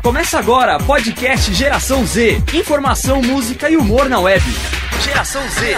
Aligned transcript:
Começa 0.00 0.38
agora, 0.38 0.78
podcast 0.78 1.52
Geração 1.52 2.06
Z. 2.06 2.36
Informação, 2.54 3.20
música 3.20 3.68
e 3.68 3.76
humor 3.76 4.08
na 4.08 4.20
web. 4.20 4.44
Geração 5.02 5.42
Z. 5.48 5.76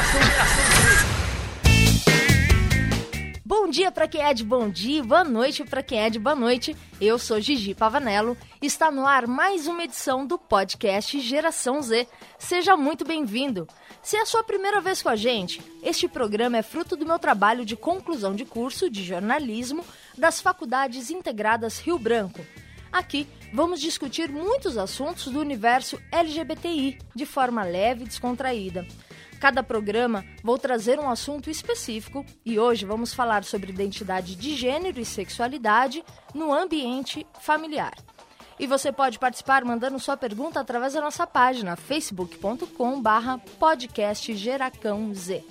Bom 3.44 3.68
dia 3.68 3.90
para 3.90 4.06
quem 4.06 4.22
é 4.22 4.34
de 4.34 4.44
bom 4.44 4.68
dia, 4.68 5.02
boa 5.02 5.24
noite 5.24 5.64
para 5.64 5.82
quem 5.82 6.00
é 6.00 6.10
de 6.10 6.18
boa 6.18 6.36
noite. 6.36 6.76
Eu 7.00 7.18
sou 7.18 7.40
Gigi 7.40 7.74
Pavanello. 7.74 8.36
Está 8.60 8.90
no 8.90 9.06
ar 9.06 9.26
mais 9.26 9.66
uma 9.66 9.84
edição 9.84 10.26
do 10.26 10.38
podcast 10.38 11.18
Geração 11.18 11.80
Z. 11.80 12.06
Seja 12.38 12.76
muito 12.76 13.06
bem-vindo. 13.06 13.66
Se 14.02 14.16
é 14.16 14.22
a 14.22 14.26
sua 14.26 14.44
primeira 14.44 14.80
vez 14.80 15.00
com 15.00 15.08
a 15.08 15.16
gente, 15.16 15.62
este 15.82 16.08
programa 16.08 16.58
é 16.58 16.62
fruto 16.62 16.94
do 16.94 17.06
meu 17.06 17.18
trabalho 17.18 17.64
de 17.64 17.76
conclusão 17.76 18.34
de 18.34 18.44
curso 18.44 18.90
de 18.90 19.02
jornalismo 19.02 19.84
das 20.16 20.40
Faculdades 20.40 21.10
Integradas 21.10 21.78
Rio 21.78 21.98
Branco. 21.98 22.44
Aqui 22.92 23.26
vamos 23.52 23.80
discutir 23.80 24.30
muitos 24.30 24.76
assuntos 24.76 25.26
do 25.26 25.40
universo 25.40 25.98
LGBTI 26.10 26.98
de 27.14 27.24
forma 27.26 27.62
leve 27.62 28.04
e 28.04 28.06
descontraída. 28.06 28.86
Cada 29.40 29.62
programa 29.62 30.24
vou 30.42 30.56
trazer 30.56 31.00
um 31.00 31.10
assunto 31.10 31.50
específico 31.50 32.24
e 32.44 32.60
hoje 32.60 32.84
vamos 32.84 33.12
falar 33.12 33.42
sobre 33.42 33.72
identidade 33.72 34.36
de 34.36 34.54
gênero 34.54 35.00
e 35.00 35.04
sexualidade 35.04 36.04
no 36.32 36.52
ambiente 36.52 37.26
familiar. 37.40 37.94
E 38.60 38.66
você 38.68 38.92
pode 38.92 39.18
participar 39.18 39.64
mandando 39.64 39.98
sua 39.98 40.16
pergunta 40.16 40.60
através 40.60 40.92
da 40.92 41.00
nossa 41.00 41.26
página 41.26 41.74
facebook.com 41.74 43.02
barra 43.02 43.38
podcast 43.58 44.32
Geracão 44.34 45.12
Z. 45.12 45.44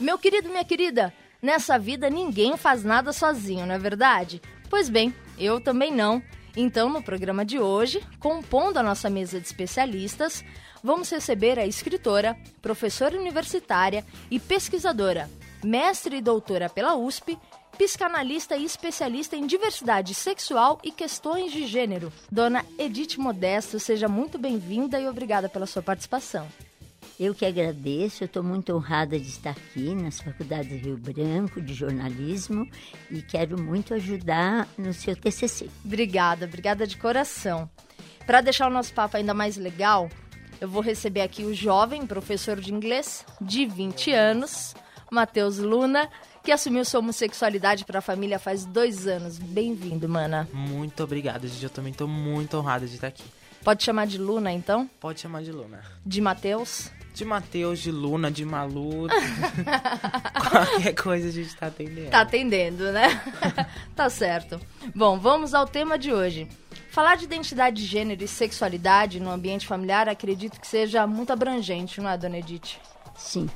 Meu 0.00 0.18
querido, 0.18 0.48
minha 0.48 0.64
querida, 0.64 1.12
nessa 1.40 1.78
vida 1.78 2.10
ninguém 2.10 2.56
faz 2.56 2.84
nada 2.84 3.12
sozinho, 3.12 3.66
não 3.66 3.74
é 3.74 3.78
verdade? 3.78 4.40
Pois 4.68 4.88
bem, 4.88 5.14
eu 5.38 5.60
também 5.60 5.92
não. 5.92 6.22
Então, 6.56 6.88
no 6.88 7.02
programa 7.02 7.44
de 7.44 7.58
hoje, 7.58 8.02
compondo 8.18 8.78
a 8.78 8.82
nossa 8.82 9.10
mesa 9.10 9.38
de 9.38 9.46
especialistas, 9.46 10.42
vamos 10.82 11.10
receber 11.10 11.58
a 11.58 11.66
escritora, 11.66 12.36
professora 12.62 13.18
universitária 13.18 14.04
e 14.30 14.40
pesquisadora, 14.40 15.28
mestre 15.62 16.16
e 16.16 16.22
doutora 16.22 16.70
pela 16.70 16.96
USP, 16.96 17.38
psicanalista 17.76 18.56
e 18.56 18.64
especialista 18.64 19.36
em 19.36 19.46
diversidade 19.46 20.14
sexual 20.14 20.80
e 20.82 20.90
questões 20.90 21.52
de 21.52 21.66
gênero. 21.66 22.10
Dona 22.32 22.64
Edith 22.78 23.18
Modesto, 23.18 23.78
seja 23.78 24.08
muito 24.08 24.38
bem-vinda 24.38 24.98
e 24.98 25.06
obrigada 25.06 25.48
pela 25.48 25.66
sua 25.66 25.82
participação. 25.82 26.48
Eu 27.18 27.34
que 27.34 27.46
agradeço, 27.46 28.22
eu 28.22 28.26
estou 28.26 28.42
muito 28.42 28.74
honrada 28.74 29.18
de 29.18 29.26
estar 29.26 29.50
aqui 29.50 29.94
nas 29.94 30.20
Faculdades 30.20 30.82
Rio 30.82 30.98
Branco 30.98 31.62
de 31.62 31.72
Jornalismo 31.72 32.68
e 33.10 33.22
quero 33.22 33.58
muito 33.60 33.94
ajudar 33.94 34.68
no 34.76 34.92
seu 34.92 35.16
TCC. 35.16 35.70
Obrigada, 35.82 36.44
obrigada 36.44 36.86
de 36.86 36.98
coração. 36.98 37.70
Para 38.26 38.42
deixar 38.42 38.66
o 38.66 38.72
nosso 38.72 38.92
papo 38.92 39.16
ainda 39.16 39.32
mais 39.32 39.56
legal, 39.56 40.10
eu 40.60 40.68
vou 40.68 40.82
receber 40.82 41.22
aqui 41.22 41.42
o 41.42 41.54
jovem 41.54 42.06
professor 42.06 42.60
de 42.60 42.70
inglês 42.70 43.24
de 43.40 43.64
20 43.64 44.12
anos, 44.12 44.74
Matheus 45.10 45.56
Luna, 45.56 46.10
que 46.44 46.52
assumiu 46.52 46.84
sua 46.84 47.00
homossexualidade 47.00 47.86
para 47.86 48.00
a 48.00 48.02
família 48.02 48.38
faz 48.38 48.66
dois 48.66 49.06
anos. 49.06 49.38
Bem-vindo, 49.38 50.06
mana. 50.06 50.46
Muito 50.52 51.02
obrigado, 51.02 51.48
Gigi. 51.48 51.64
Eu 51.64 51.70
também 51.70 51.92
estou 51.92 52.06
muito 52.06 52.58
honrada 52.58 52.86
de 52.86 52.94
estar 52.94 53.06
aqui. 53.06 53.24
Pode 53.64 53.82
chamar 53.82 54.06
de 54.06 54.18
Luna, 54.18 54.52
então? 54.52 54.88
Pode 55.00 55.20
chamar 55.20 55.42
de 55.42 55.50
Luna. 55.50 55.82
De 56.04 56.20
Matheus? 56.20 56.90
De 57.16 57.24
Matheus, 57.24 57.78
de 57.78 57.90
Luna, 57.90 58.30
de 58.30 58.44
Malu. 58.44 59.08
Qualquer 60.50 60.92
coisa 60.94 61.28
a 61.28 61.32
gente 61.32 61.56
tá 61.56 61.68
atendendo. 61.68 62.10
Tá 62.10 62.20
atendendo, 62.20 62.92
né? 62.92 63.08
tá 63.96 64.10
certo. 64.10 64.60
Bom, 64.94 65.18
vamos 65.18 65.54
ao 65.54 65.66
tema 65.66 65.98
de 65.98 66.12
hoje. 66.12 66.46
Falar 66.90 67.16
de 67.16 67.24
identidade 67.24 67.76
de 67.76 67.86
gênero 67.86 68.22
e 68.22 68.28
sexualidade 68.28 69.18
no 69.18 69.30
ambiente 69.30 69.66
familiar 69.66 70.10
acredito 70.10 70.60
que 70.60 70.66
seja 70.66 71.06
muito 71.06 71.32
abrangente, 71.32 72.02
não 72.02 72.10
é, 72.10 72.18
dona 72.18 72.36
Edith? 72.36 72.78
Sim. 73.16 73.48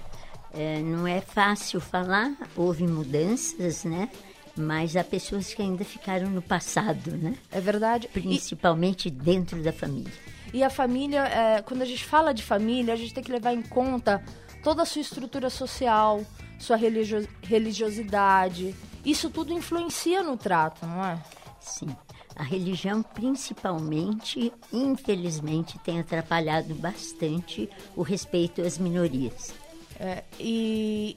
É, 0.55 0.79
não 0.81 1.07
é 1.07 1.21
fácil 1.21 1.83
falar, 1.83 2.33
houve 2.57 2.87
mudanças, 2.87 3.85
né? 3.85 4.09
Mas 4.57 4.97
há 4.97 5.05
pessoas 5.05 5.53
que 5.53 5.61
ainda 5.61 5.85
ficaram 5.85 6.31
no 6.31 6.41
passado, 6.41 7.11
né? 7.11 7.35
É 7.53 7.61
verdade. 7.61 8.09
Principalmente 8.09 9.09
e... 9.09 9.11
dentro 9.11 9.63
da 9.63 9.71
família. 9.71 10.11
E 10.53 10.65
a 10.65 10.71
família, 10.71 11.25
é, 11.27 11.63
quando 11.63 11.83
a 11.83 11.85
gente 11.85 12.05
fala 12.05 12.35
de 12.35 12.43
família, 12.43 12.95
a 12.95 12.97
gente 12.97 13.15
tem 13.15 13.23
que 13.23 13.31
levar 13.31 13.53
em 13.53 13.63
conta 13.63 14.23
toda 14.63 14.83
a 14.83 14.85
sua 14.85 15.01
estrutura 15.01 15.49
social, 15.49 16.25
sua 16.59 16.77
religio 16.77 17.27
religiosidade. 17.43 18.75
Isso 19.05 19.31
tudo 19.31 19.53
influencia 19.53 20.23
no 20.23 20.37
trato, 20.37 20.85
não 20.87 21.05
é? 21.05 21.19
Sim. 21.61 21.89
A 22.37 22.43
religião, 22.43 23.03
principalmente, 23.03 24.53
infelizmente, 24.73 25.79
tem 25.81 26.01
atrapalhado 26.01 26.75
bastante 26.75 27.69
o 27.95 28.03
respeito 28.03 28.63
às 28.63 28.79
minorias. 28.79 29.53
É, 29.99 30.25
e 30.39 31.17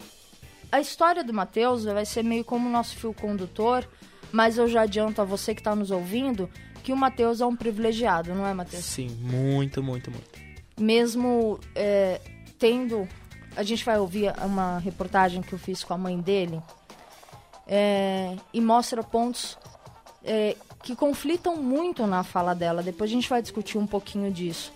a 0.71 0.81
história 0.81 1.23
do 1.23 1.33
Mateus 1.33 1.85
vai 1.85 2.05
ser 2.05 2.23
meio 2.23 2.43
como 2.43 2.67
o 2.67 2.71
nosso 2.71 2.95
fio 2.97 3.13
condutor, 3.13 3.87
mas 4.31 4.57
eu 4.57 4.67
já 4.67 4.81
adianto 4.81 5.21
a 5.21 5.25
você 5.25 5.53
que 5.53 5.61
está 5.61 5.75
nos 5.75 5.91
ouvindo 5.91 6.49
que 6.83 6.91
o 6.91 6.97
Matheus 6.97 7.39
é 7.39 7.45
um 7.45 7.55
privilegiado, 7.55 8.35
não 8.35 8.45
é, 8.45 8.53
Matheus? 8.53 8.83
Sim, 8.83 9.07
muito, 9.21 9.81
muito, 9.81 10.11
muito. 10.11 10.39
Mesmo 10.77 11.59
é, 11.73 12.19
tendo. 12.59 13.07
A 13.55 13.63
gente 13.63 13.85
vai 13.85 13.97
ouvir 13.97 14.33
uma 14.43 14.79
reportagem 14.79 15.41
que 15.41 15.53
eu 15.53 15.59
fiz 15.59 15.83
com 15.83 15.93
a 15.93 15.97
mãe 15.97 16.19
dele 16.19 16.61
é, 17.67 18.35
e 18.51 18.59
mostra 18.59 19.03
pontos 19.03 19.57
é, 20.23 20.55
que 20.83 20.95
conflitam 20.95 21.55
muito 21.55 22.05
na 22.05 22.23
fala 22.23 22.53
dela. 22.53 22.83
Depois 22.83 23.09
a 23.09 23.13
gente 23.13 23.29
vai 23.29 23.41
discutir 23.41 23.77
um 23.77 23.87
pouquinho 23.87 24.31
disso. 24.31 24.73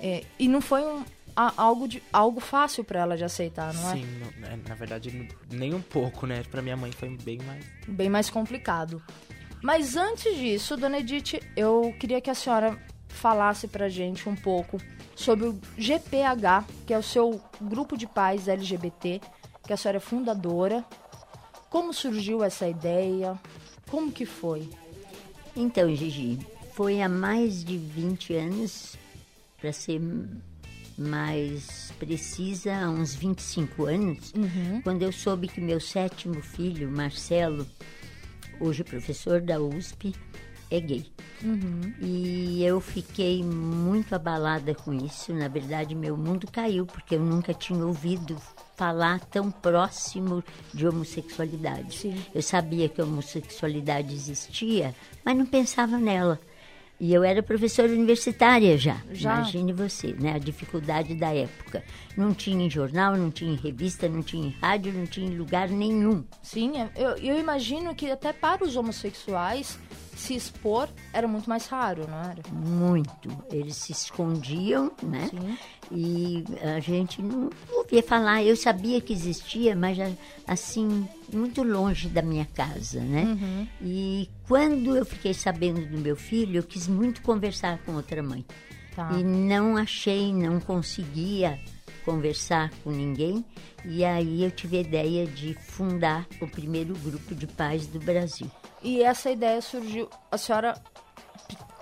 É, 0.00 0.24
e 0.38 0.46
não 0.46 0.60
foi 0.60 0.82
um, 0.82 1.04
algo, 1.56 1.88
de, 1.88 2.02
algo 2.12 2.40
fácil 2.40 2.84
para 2.84 3.00
ela 3.00 3.16
de 3.16 3.24
aceitar, 3.24 3.74
não 3.74 3.90
é? 3.90 3.94
Sim, 3.94 4.06
é, 4.44 4.68
na 4.68 4.74
verdade, 4.76 5.28
nem 5.50 5.74
um 5.74 5.82
pouco, 5.82 6.26
né? 6.26 6.42
Para 6.50 6.62
minha 6.62 6.76
mãe 6.76 6.92
foi 6.92 7.10
bem 7.10 7.38
mais. 7.38 7.64
Bem 7.86 8.08
mais 8.08 8.30
complicado. 8.30 9.02
Mas 9.62 9.96
antes 9.96 10.36
disso, 10.36 10.76
dona 10.76 10.98
Edith, 10.98 11.40
eu 11.56 11.94
queria 11.98 12.20
que 12.20 12.30
a 12.30 12.34
senhora 12.34 12.78
falasse 13.08 13.66
pra 13.66 13.88
gente 13.88 14.28
um 14.28 14.36
pouco 14.36 14.78
sobre 15.16 15.48
o 15.48 15.60
GPH, 15.76 16.64
que 16.86 16.94
é 16.94 16.98
o 16.98 17.02
seu 17.02 17.40
grupo 17.60 17.96
de 17.96 18.06
pais 18.06 18.46
LGBT, 18.46 19.20
que 19.66 19.72
a 19.72 19.76
senhora 19.76 19.98
é 19.98 20.00
fundadora. 20.00 20.84
Como 21.68 21.92
surgiu 21.92 22.44
essa 22.44 22.68
ideia? 22.68 23.38
Como 23.90 24.12
que 24.12 24.24
foi? 24.24 24.68
Então, 25.56 25.92
Gigi, 25.94 26.38
foi 26.72 27.02
há 27.02 27.08
mais 27.08 27.64
de 27.64 27.76
20 27.76 28.34
anos, 28.34 28.96
para 29.60 29.72
ser 29.72 30.00
mais 30.96 31.92
precisa, 31.98 32.74
há 32.74 32.88
uns 32.88 33.14
25 33.14 33.86
anos, 33.86 34.32
uhum. 34.34 34.80
quando 34.82 35.02
eu 35.02 35.12
soube 35.12 35.48
que 35.48 35.60
meu 35.60 35.80
sétimo 35.80 36.40
filho, 36.40 36.90
Marcelo, 36.90 37.66
hoje 38.60 38.84
professor 38.84 39.40
da 39.40 39.60
USP, 39.60 40.14
é 40.70 40.80
gay. 40.80 41.06
Uhum. 41.42 41.94
E 42.00 42.62
eu 42.64 42.80
fiquei 42.80 43.42
muito 43.42 44.14
abalada 44.14 44.74
com 44.74 44.92
isso. 44.92 45.32
Na 45.32 45.48
verdade, 45.48 45.94
meu 45.94 46.16
mundo 46.16 46.46
caiu, 46.50 46.84
porque 46.84 47.14
eu 47.14 47.20
nunca 47.20 47.54
tinha 47.54 47.84
ouvido 47.84 48.36
falar 48.76 49.20
tão 49.20 49.50
próximo 49.50 50.42
de 50.72 50.86
homossexualidade. 50.86 51.96
Sim. 51.96 52.22
Eu 52.34 52.42
sabia 52.42 52.88
que 52.88 53.00
a 53.00 53.04
homossexualidade 53.04 54.14
existia, 54.14 54.94
mas 55.24 55.36
não 55.36 55.46
pensava 55.46 55.98
nela. 55.98 56.40
E 57.00 57.14
eu 57.14 57.22
era 57.22 57.42
professora 57.42 57.92
universitária 57.92 58.76
já. 58.76 59.00
já. 59.12 59.36
Imagine 59.36 59.72
você, 59.72 60.14
né? 60.18 60.32
A 60.34 60.38
dificuldade 60.38 61.14
da 61.14 61.32
época. 61.32 61.84
Não 62.16 62.34
tinha 62.34 62.66
em 62.66 62.70
jornal, 62.70 63.16
não 63.16 63.30
tinha 63.30 63.52
em 63.52 63.56
revista, 63.56 64.08
não 64.08 64.22
tinha 64.22 64.48
em 64.48 64.54
rádio, 64.60 64.92
não 64.92 65.06
tinha 65.06 65.30
em 65.30 65.36
lugar 65.36 65.68
nenhum. 65.68 66.24
Sim, 66.42 66.78
é, 66.78 66.90
eu, 66.96 67.10
eu 67.18 67.38
imagino 67.38 67.94
que 67.94 68.10
até 68.10 68.32
para 68.32 68.64
os 68.64 68.74
homossexuais 68.74 69.78
se 70.18 70.34
expor 70.34 70.88
era 71.12 71.28
muito 71.28 71.48
mais 71.48 71.66
raro, 71.66 72.06
não 72.08 72.18
era? 72.18 72.42
Muito. 72.52 73.28
Eles 73.50 73.76
se 73.76 73.92
escondiam, 73.92 74.92
né? 75.02 75.28
Sim. 75.30 75.58
E 75.90 76.44
a 76.62 76.80
gente 76.80 77.22
não 77.22 77.50
ouvia 77.72 78.02
falar. 78.02 78.42
Eu 78.42 78.56
sabia 78.56 79.00
que 79.00 79.12
existia, 79.12 79.74
mas 79.76 79.98
assim, 80.46 81.08
muito 81.32 81.62
longe 81.62 82.08
da 82.08 82.22
minha 82.22 82.46
casa, 82.46 83.00
né? 83.00 83.24
Uhum. 83.24 83.68
E 83.82 84.28
quando 84.46 84.96
eu 84.96 85.04
fiquei 85.04 85.32
sabendo 85.32 85.86
do 85.86 85.98
meu 85.98 86.16
filho, 86.16 86.58
eu 86.58 86.62
quis 86.62 86.88
muito 86.88 87.22
conversar 87.22 87.78
com 87.78 87.94
outra 87.94 88.22
mãe. 88.22 88.44
Tá. 88.94 89.12
E 89.12 89.22
não 89.22 89.76
achei, 89.76 90.32
não 90.32 90.58
conseguia 90.58 91.58
conversar 92.08 92.70
com 92.82 92.90
ninguém. 92.90 93.44
E 93.84 94.02
aí 94.02 94.42
eu 94.42 94.50
tive 94.50 94.78
a 94.78 94.80
ideia 94.80 95.26
de 95.26 95.52
fundar 95.52 96.26
o 96.40 96.46
primeiro 96.46 96.94
grupo 96.94 97.34
de 97.34 97.46
pais 97.46 97.86
do 97.86 97.98
Brasil. 97.98 98.50
E 98.82 99.02
essa 99.02 99.30
ideia 99.30 99.60
surgiu. 99.60 100.08
A 100.30 100.38
senhora 100.38 100.74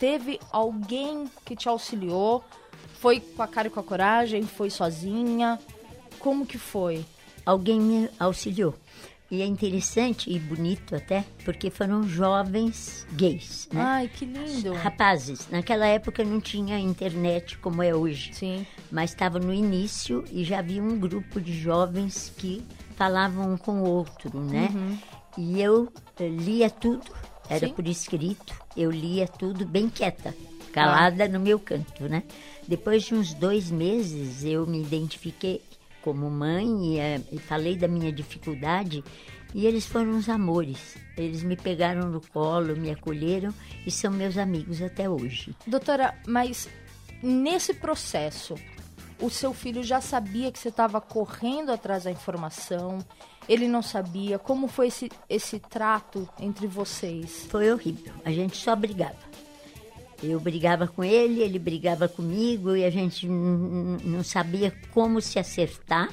teve 0.01 0.41
alguém 0.51 1.31
que 1.45 1.55
te 1.55 1.69
auxiliou? 1.69 2.43
Foi 2.95 3.21
com 3.21 3.41
a 3.41 3.47
cara 3.47 3.69
e 3.69 3.71
com 3.71 3.79
a 3.79 3.85
coragem? 3.85 4.43
Foi 4.43 4.69
sozinha? 4.69 5.61
Como 6.19 6.45
que 6.45 6.59
foi? 6.59 7.05
Alguém 7.45 7.81
me 7.81 8.11
auxiliou. 8.19 8.75
E 9.31 9.43
é 9.43 9.47
interessante 9.47 10.31
e 10.31 10.39
bonito 10.39 10.95
até, 10.95 11.25
porque 11.45 11.69
foram 11.69 12.07
jovens 12.09 13.05
gays, 13.13 13.69
né? 13.73 13.81
Ai, 13.83 14.09
que 14.09 14.25
lindo. 14.25 14.73
Rapazes. 14.75 15.49
Naquela 15.51 15.87
época 15.87 16.25
não 16.25 16.41
tinha 16.41 16.79
internet 16.79 17.59
como 17.59 17.83
é 17.83 17.93
hoje. 17.93 18.33
Sim. 18.33 18.65
Mas 18.91 19.11
estava 19.11 19.41
no 19.41 19.53
início 19.53 20.25
e 20.31 20.45
já 20.45 20.61
havia 20.61 20.81
um 20.81 20.97
grupo 20.97 21.41
de 21.41 21.53
jovens 21.53 22.33
que 22.37 22.63
falavam 22.95 23.55
um 23.55 23.57
com 23.57 23.83
o 23.83 23.89
outro, 23.89 24.41
né? 24.41 24.69
E 25.37 25.61
eu 25.61 25.93
eh, 26.19 26.29
lia 26.29 26.71
tudo, 26.71 27.11
era 27.49 27.67
Sim. 27.67 27.73
por 27.73 27.87
escrito, 27.87 28.55
eu 28.77 28.91
lia 28.91 29.27
tudo 29.27 29.67
bem 29.67 29.89
quieta, 29.89 30.35
calada 30.73 31.29
no 31.29 31.41
meu 31.41 31.59
canto, 31.59 32.09
né? 32.09 32.23
Depois 32.67 33.05
de 33.05 33.15
uns 33.15 33.35
dois 33.35 33.71
meses, 33.71 34.45
eu 34.45 34.67
me 34.67 34.81
identifiquei 34.81 35.63
como 36.07 36.31
mãe 36.31 36.95
e, 36.95 36.99
eh, 37.01 37.21
e 37.33 37.37
falei 37.37 37.77
da 37.77 37.89
minha 37.89 38.13
dificuldade 38.13 39.03
e 39.53 39.67
eles 39.67 39.85
foram 39.87 40.13
uns 40.13 40.29
amores. 40.29 40.97
Eles 41.17 41.43
me 41.43 41.57
pegaram 41.57 42.09
no 42.09 42.21
colo, 42.21 42.77
me 42.77 42.93
acolheram 42.93 43.53
e 43.85 43.91
são 43.91 44.13
meus 44.13 44.39
amigos 44.39 44.81
até 44.81 45.11
hoje. 45.11 45.53
Doutora, 45.67 46.15
mas 46.25 46.69
nesse 47.21 47.75
processo, 47.75 48.55
o 49.21 49.29
seu 49.29 49.53
filho 49.53 49.83
já 49.83 50.01
sabia 50.01 50.53
que 50.53 50.61
você 50.61 50.69
estava 50.69 51.01
correndo 51.01 51.73
atrás 51.73 52.05
da 52.05 52.11
informação? 52.13 53.01
Ele 53.49 53.67
não 53.67 53.83
sabia? 53.83 54.39
Como 54.39 54.69
foi 54.69 54.87
esse, 54.87 55.11
esse 55.29 55.59
trato 55.59 56.29
entre 56.39 56.69
vocês? 56.69 57.47
Foi 57.49 57.73
horrível. 57.73 58.13
A 58.25 58.31
gente 58.31 58.57
só 58.57 58.77
brigava. 58.77 59.17
Eu 60.23 60.41
brigava 60.41 60.87
com 60.87 61.05
ele, 61.05 61.43
ele 61.43 61.59
brigava 61.59 62.09
comigo 62.09 62.75
e 62.75 62.85
a 62.85 62.91
gente 62.91 63.27
não 63.29 64.23
sabia 64.25 64.73
como 64.93 65.21
se 65.21 65.39
acertar. 65.39 66.11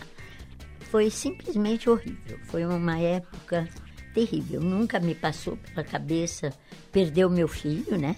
Foi 0.91 1.09
simplesmente 1.09 1.89
horrível. 1.89 2.37
Foi 2.45 2.65
uma 2.65 2.99
época 2.99 3.67
terrível. 4.13 4.61
Nunca 4.61 4.99
me 4.99 5.15
passou 5.15 5.57
pela 5.57 5.83
cabeça 5.83 6.51
perder 6.91 7.25
o 7.25 7.29
meu 7.29 7.47
filho, 7.47 7.97
né? 7.97 8.15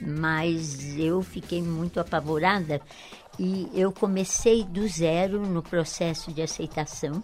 Mas 0.00 0.98
eu 0.98 1.22
fiquei 1.22 1.62
muito 1.62 2.00
apavorada 2.00 2.80
e 3.38 3.68
eu 3.74 3.92
comecei 3.92 4.64
do 4.64 4.88
zero 4.88 5.46
no 5.46 5.62
processo 5.62 6.32
de 6.32 6.42
aceitação 6.42 7.22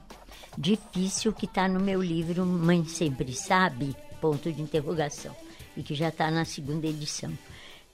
difícil 0.57 1.33
que 1.33 1.47
está 1.47 1.69
no 1.69 1.81
meu 1.81 2.03
livro 2.03 2.45
Mãe 2.45 2.85
Sempre 2.85 3.33
Sabe, 3.35 3.97
ponto 4.21 4.53
de 4.53 4.61
interrogação, 4.61 5.35
e 5.77 5.83
que 5.83 5.95
já 5.95 6.09
está 6.09 6.31
na 6.31 6.45
segunda 6.45 6.87
edição. 6.87 7.33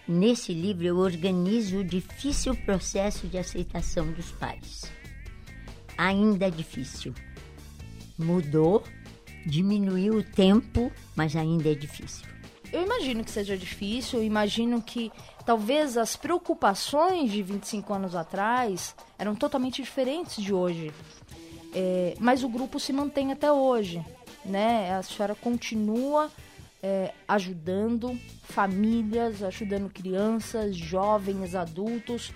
Nesse 0.08 0.54
livro 0.54 0.86
eu 0.86 0.96
organizo 0.96 1.80
o 1.80 1.84
difícil 1.84 2.56
processo 2.64 3.26
de 3.26 3.36
aceitação 3.36 4.10
dos 4.10 4.30
pais. 4.32 4.90
Ainda 5.98 6.46
é 6.46 6.50
difícil. 6.50 7.12
Mudou, 8.18 8.82
diminuiu 9.44 10.14
o 10.14 10.22
tempo, 10.22 10.90
mas 11.14 11.36
ainda 11.36 11.70
é 11.70 11.74
difícil. 11.74 12.26
Eu 12.72 12.82
imagino 12.84 13.22
que 13.22 13.30
seja 13.30 13.54
difícil, 13.54 14.20
eu 14.20 14.24
imagino 14.24 14.80
que 14.80 15.12
talvez 15.44 15.98
as 15.98 16.16
preocupações 16.16 17.30
de 17.30 17.42
25 17.42 17.92
anos 17.92 18.16
atrás 18.16 18.96
eram 19.18 19.34
totalmente 19.34 19.82
diferentes 19.82 20.42
de 20.42 20.54
hoje. 20.54 20.90
É, 21.74 22.14
mas 22.18 22.42
o 22.42 22.48
grupo 22.48 22.80
se 22.80 22.94
mantém 22.94 23.30
até 23.30 23.52
hoje, 23.52 24.02
né? 24.42 24.94
A 24.94 25.02
senhora 25.02 25.34
continua 25.34 26.30
é, 26.82 27.12
ajudando 27.26 28.18
famílias, 28.44 29.42
ajudando 29.42 29.90
crianças, 29.90 30.76
jovens, 30.76 31.54
adultos. 31.54 32.32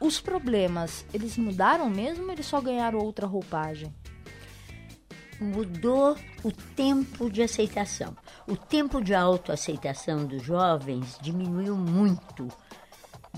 Os 0.00 0.20
problemas, 0.20 1.04
eles 1.12 1.36
mudaram 1.36 1.88
mesmo 1.88 2.24
ou 2.24 2.32
eles 2.32 2.46
só 2.46 2.60
ganharam 2.60 2.98
outra 2.98 3.26
roupagem? 3.26 3.92
mudou 5.40 6.16
o 6.42 6.52
tempo 6.52 7.30
de 7.30 7.42
aceitação. 7.42 8.16
O 8.46 8.56
tempo 8.56 9.02
de 9.02 9.14
autoaceitação 9.14 10.24
dos 10.24 10.42
jovens 10.42 11.18
diminuiu 11.20 11.76
muito. 11.76 12.48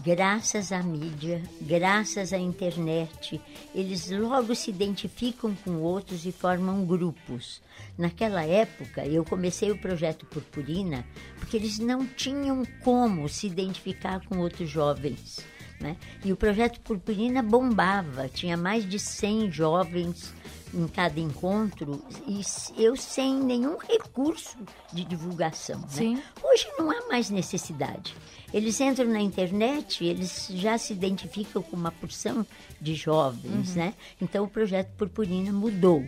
Graças 0.04 0.70
à 0.70 0.80
mídia, 0.80 1.42
graças 1.60 2.32
à 2.32 2.38
internet, 2.38 3.40
eles 3.74 4.08
logo 4.10 4.54
se 4.54 4.70
identificam 4.70 5.56
com 5.64 5.72
outros 5.82 6.24
e 6.24 6.30
formam 6.30 6.84
grupos. 6.84 7.60
Naquela 7.96 8.44
época, 8.44 9.04
eu 9.04 9.24
comecei 9.24 9.72
o 9.72 9.78
projeto 9.78 10.24
Purpurina 10.26 11.04
porque 11.38 11.56
eles 11.56 11.80
não 11.80 12.06
tinham 12.06 12.62
como 12.84 13.28
se 13.28 13.48
identificar 13.48 14.24
com 14.26 14.38
outros 14.38 14.70
jovens. 14.70 15.44
Né? 15.80 15.96
E 16.24 16.32
o 16.32 16.36
projeto 16.36 16.80
Purpurina 16.80 17.42
bombava, 17.42 18.28
tinha 18.28 18.56
mais 18.56 18.88
de 18.88 18.98
100 18.98 19.50
jovens 19.50 20.32
em 20.74 20.86
cada 20.88 21.18
encontro 21.18 22.02
e 22.26 22.40
eu 22.76 22.96
sem 22.96 23.34
nenhum 23.34 23.76
recurso 23.78 24.56
de 24.92 25.04
divulgação. 25.04 25.80
né? 25.80 26.22
Hoje 26.42 26.66
não 26.78 26.90
há 26.90 27.08
mais 27.08 27.30
necessidade. 27.30 28.14
Eles 28.52 28.80
entram 28.80 29.06
na 29.06 29.20
internet, 29.20 30.04
eles 30.04 30.48
já 30.54 30.78
se 30.78 30.92
identificam 30.92 31.62
com 31.62 31.76
uma 31.76 31.90
porção 31.92 32.46
de 32.80 32.94
jovens, 32.94 33.74
né? 33.74 33.94
Então 34.20 34.44
o 34.44 34.48
projeto 34.48 34.88
Purpurina 34.96 35.52
mudou. 35.52 36.04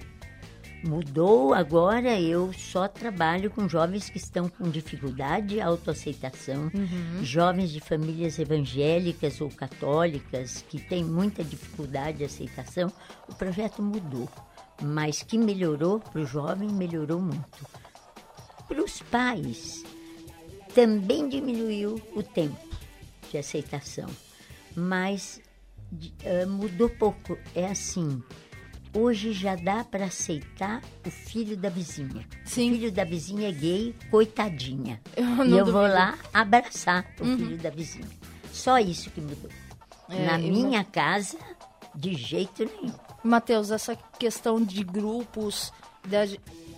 Mudou, 0.83 1.53
agora 1.53 2.19
eu 2.19 2.55
só 2.55 2.89
trabalho 2.89 3.51
com 3.51 3.69
jovens 3.69 4.09
que 4.09 4.17
estão 4.17 4.49
com 4.49 4.71
dificuldade 4.71 5.49
de 5.49 5.61
autoaceitação, 5.61 6.71
jovens 7.23 7.71
de 7.71 7.81
famílias 7.81 8.39
evangélicas 8.39 9.43
ou 9.43 9.51
católicas 9.51 10.65
que 10.71 10.81
têm 10.81 11.05
muita 11.05 11.45
dificuldade 11.45 12.19
de 12.19 12.25
aceitação. 12.25 12.91
O 13.29 13.35
projeto 13.35 13.83
mudou, 13.83 14.27
mas 14.81 15.23
que 15.23 15.37
melhorou 15.38 16.00
para 16.00 16.21
o 16.21 16.27
jovem, 16.27 16.69
melhorou 16.69 17.21
muito. 17.21 17.67
Para 18.67 18.82
os 18.82 19.03
pais, 19.03 19.82
também 20.75 21.29
diminuiu 21.29 22.00
o 22.15 22.23
tempo 22.23 22.59
de 23.31 23.38
aceitação, 23.38 24.09
mas 24.75 25.41
ah, 26.25 26.47
mudou 26.47 26.88
pouco. 26.88 27.37
É 27.55 27.67
assim, 27.67 28.23
hoje 28.94 29.32
já 29.32 29.56
dá 29.56 29.85
para 29.85 30.06
aceitar 30.06 30.83
o 31.06 31.11
filho 31.11 31.56
da 31.56 31.69
vizinha. 31.69 32.26
Sim. 32.44 32.71
O 32.71 32.75
filho 32.75 32.93
da 32.93 33.05
vizinha 33.05 33.49
é 33.49 33.53
gay, 33.53 33.94
coitadinha. 34.11 35.00
Eu 35.17 35.25
e 35.25 35.49
não 35.49 35.59
eu 35.59 35.65
vou 35.67 35.75
duvido. 35.75 35.79
Uhum. 35.88 35.94
lá 35.94 36.19
abraçar 36.33 37.06
o 37.21 37.25
filho 37.25 37.59
da 37.59 37.71
vizinha. 37.71 38.09
Só 38.53 38.79
isso 38.79 39.11
que 39.11 39.21
mudou. 39.21 39.50
É, 40.09 40.26
Na 40.26 40.38
minha 40.38 40.83
casa, 40.85 41.38
de 41.94 42.15
jeito 42.15 42.65
nenhum. 42.65 42.94
Matheus, 43.23 43.71
essa 43.71 43.97
questão 44.19 44.63
de 44.63 44.83
grupos, 44.83 45.73
da- 46.05 46.27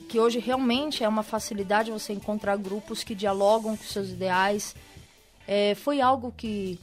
que 0.09 0.19
hoje 0.19 0.39
realmente 0.39 1.03
é 1.05 1.09
uma 1.09 1.23
facilidade 1.23 1.91
você 1.91 2.13
encontrar 2.13 2.57
grupos 2.57 3.03
que 3.05 3.15
dialogam 3.15 3.77
com 3.77 3.85
seus 3.85 4.11
ideais, 4.11 4.75
é, 5.47 5.75
foi 5.75 6.01
algo 6.01 6.33
que 6.37 6.79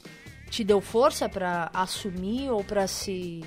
te 0.50 0.64
deu 0.64 0.80
força 0.80 1.28
para 1.28 1.70
assumir 1.72 2.50
ou 2.50 2.64
para 2.64 2.86
se 2.88 3.44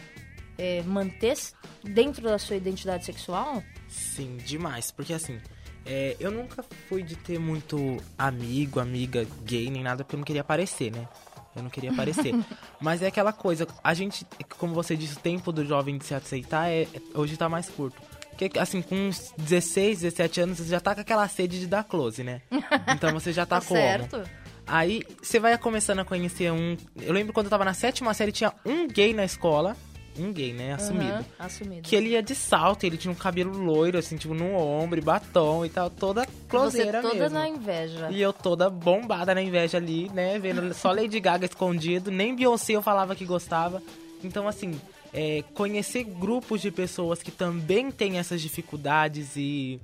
é, 0.58 0.82
manter 0.84 1.38
dentro 1.84 2.24
da 2.24 2.38
sua 2.38 2.56
identidade 2.56 3.04
sexual? 3.06 3.62
Sim, 3.90 4.38
demais. 4.38 4.92
Porque 4.92 5.12
assim, 5.14 5.42
é, 5.86 6.16
eu 6.20 6.32
nunca 6.32 6.64
fui 6.88 7.04
de 7.04 7.16
ter 7.16 7.40
muito 7.40 7.98
amigo, 8.18 8.80
amiga 8.80 9.28
gay, 9.44 9.70
nem 9.70 9.84
nada, 9.84 10.04
porque 10.04 10.16
eu 10.16 10.20
não 10.20 10.26
queria 10.26 10.42
aparecer, 10.42 10.92
né? 10.92 11.08
Eu 11.56 11.64
não 11.64 11.70
queria 11.70 11.92
aparecer. 11.92 12.34
Mas 12.82 13.02
é 13.02 13.08
aquela 13.08 13.32
coisa, 13.34 13.68
a 13.84 13.94
gente, 13.94 14.26
como 14.58 14.74
você 14.74 14.96
disse, 14.96 15.16
o 15.18 15.20
tempo 15.20 15.52
do 15.52 15.66
jovem 15.66 15.98
de 15.98 16.06
se 16.06 16.14
aceitar 16.16 16.70
é, 16.70 16.88
hoje 17.14 17.38
tá 17.38 17.48
mais 17.50 17.70
curto. 17.70 18.02
Porque, 18.36 18.58
assim, 18.58 18.82
com 18.82 18.96
uns 18.96 19.32
16, 19.38 20.02
17 20.02 20.42
anos, 20.42 20.58
você 20.58 20.66
já 20.70 20.80
tá 20.80 20.96
com 20.96 21.02
aquela 21.02 21.28
sede 21.28 21.60
de 21.60 21.68
dar 21.68 21.84
close, 21.84 22.24
né? 22.24 22.42
Então 22.96 23.12
você 23.14 23.32
já 23.32 23.46
tá, 23.46 23.60
Tá 23.62 23.68
como? 23.68 23.80
certo. 23.80 24.24
Aí 24.66 25.04
você 25.22 25.40
vai 25.40 25.56
começando 25.58 26.00
a 26.00 26.06
conhecer 26.06 26.52
um. 26.52 26.76
Eu 27.02 27.14
lembro 27.14 27.34
quando 27.34 27.46
eu 27.48 27.50
tava 27.52 27.66
na 27.66 27.74
sétima 27.74 28.14
série, 28.14 28.32
tinha 28.32 28.52
um 28.66 28.88
gay 28.88 29.14
na 29.14 29.24
escola. 29.26 29.76
Um 30.18 30.32
gay, 30.32 30.54
né? 30.54 30.74
Assumido. 30.74 31.12
Aham, 31.12 31.26
assumido. 31.40 31.82
Que 31.82 31.96
ele 31.96 32.10
ia 32.10 32.22
de 32.22 32.36
salto, 32.36 32.84
ele 32.84 32.98
tinha 32.98 33.12
um 33.12 33.16
cabelo 33.16 33.58
loiro, 33.58 33.98
assim, 33.98 34.16
tipo, 34.16 34.34
no 34.34 34.56
ombro, 34.56 35.02
batom 35.02 35.66
e 35.66 35.70
tal, 35.70 35.90
toda 35.90 36.22
Você 36.22 36.32
closeira 36.48 37.02
toda 37.02 37.16
mesmo. 37.16 37.38
na 37.38 37.48
inveja. 37.48 38.10
E 38.12 38.22
eu 38.22 38.32
toda 38.32 38.70
bombada 38.70 39.34
na 39.34 39.42
inveja 39.42 39.78
ali, 39.78 40.10
né? 40.14 40.38
Vendo 40.38 40.74
só 40.76 40.92
Lady 40.92 41.20
Gaga 41.20 41.46
escondido, 41.46 42.12
nem 42.12 42.36
Beyoncé 42.36 42.74
eu 42.74 42.82
falava 42.82 43.16
que 43.16 43.26
gostava. 43.26 43.82
Então, 44.24 44.48
assim, 44.48 44.80
é, 45.12 45.44
conhecer 45.54 46.04
grupos 46.04 46.62
de 46.62 46.70
pessoas 46.70 47.24
que 47.24 47.32
também 47.32 47.90
têm 47.92 48.20
essas 48.20 48.42
dificuldades 48.42 49.36
e 49.36 49.80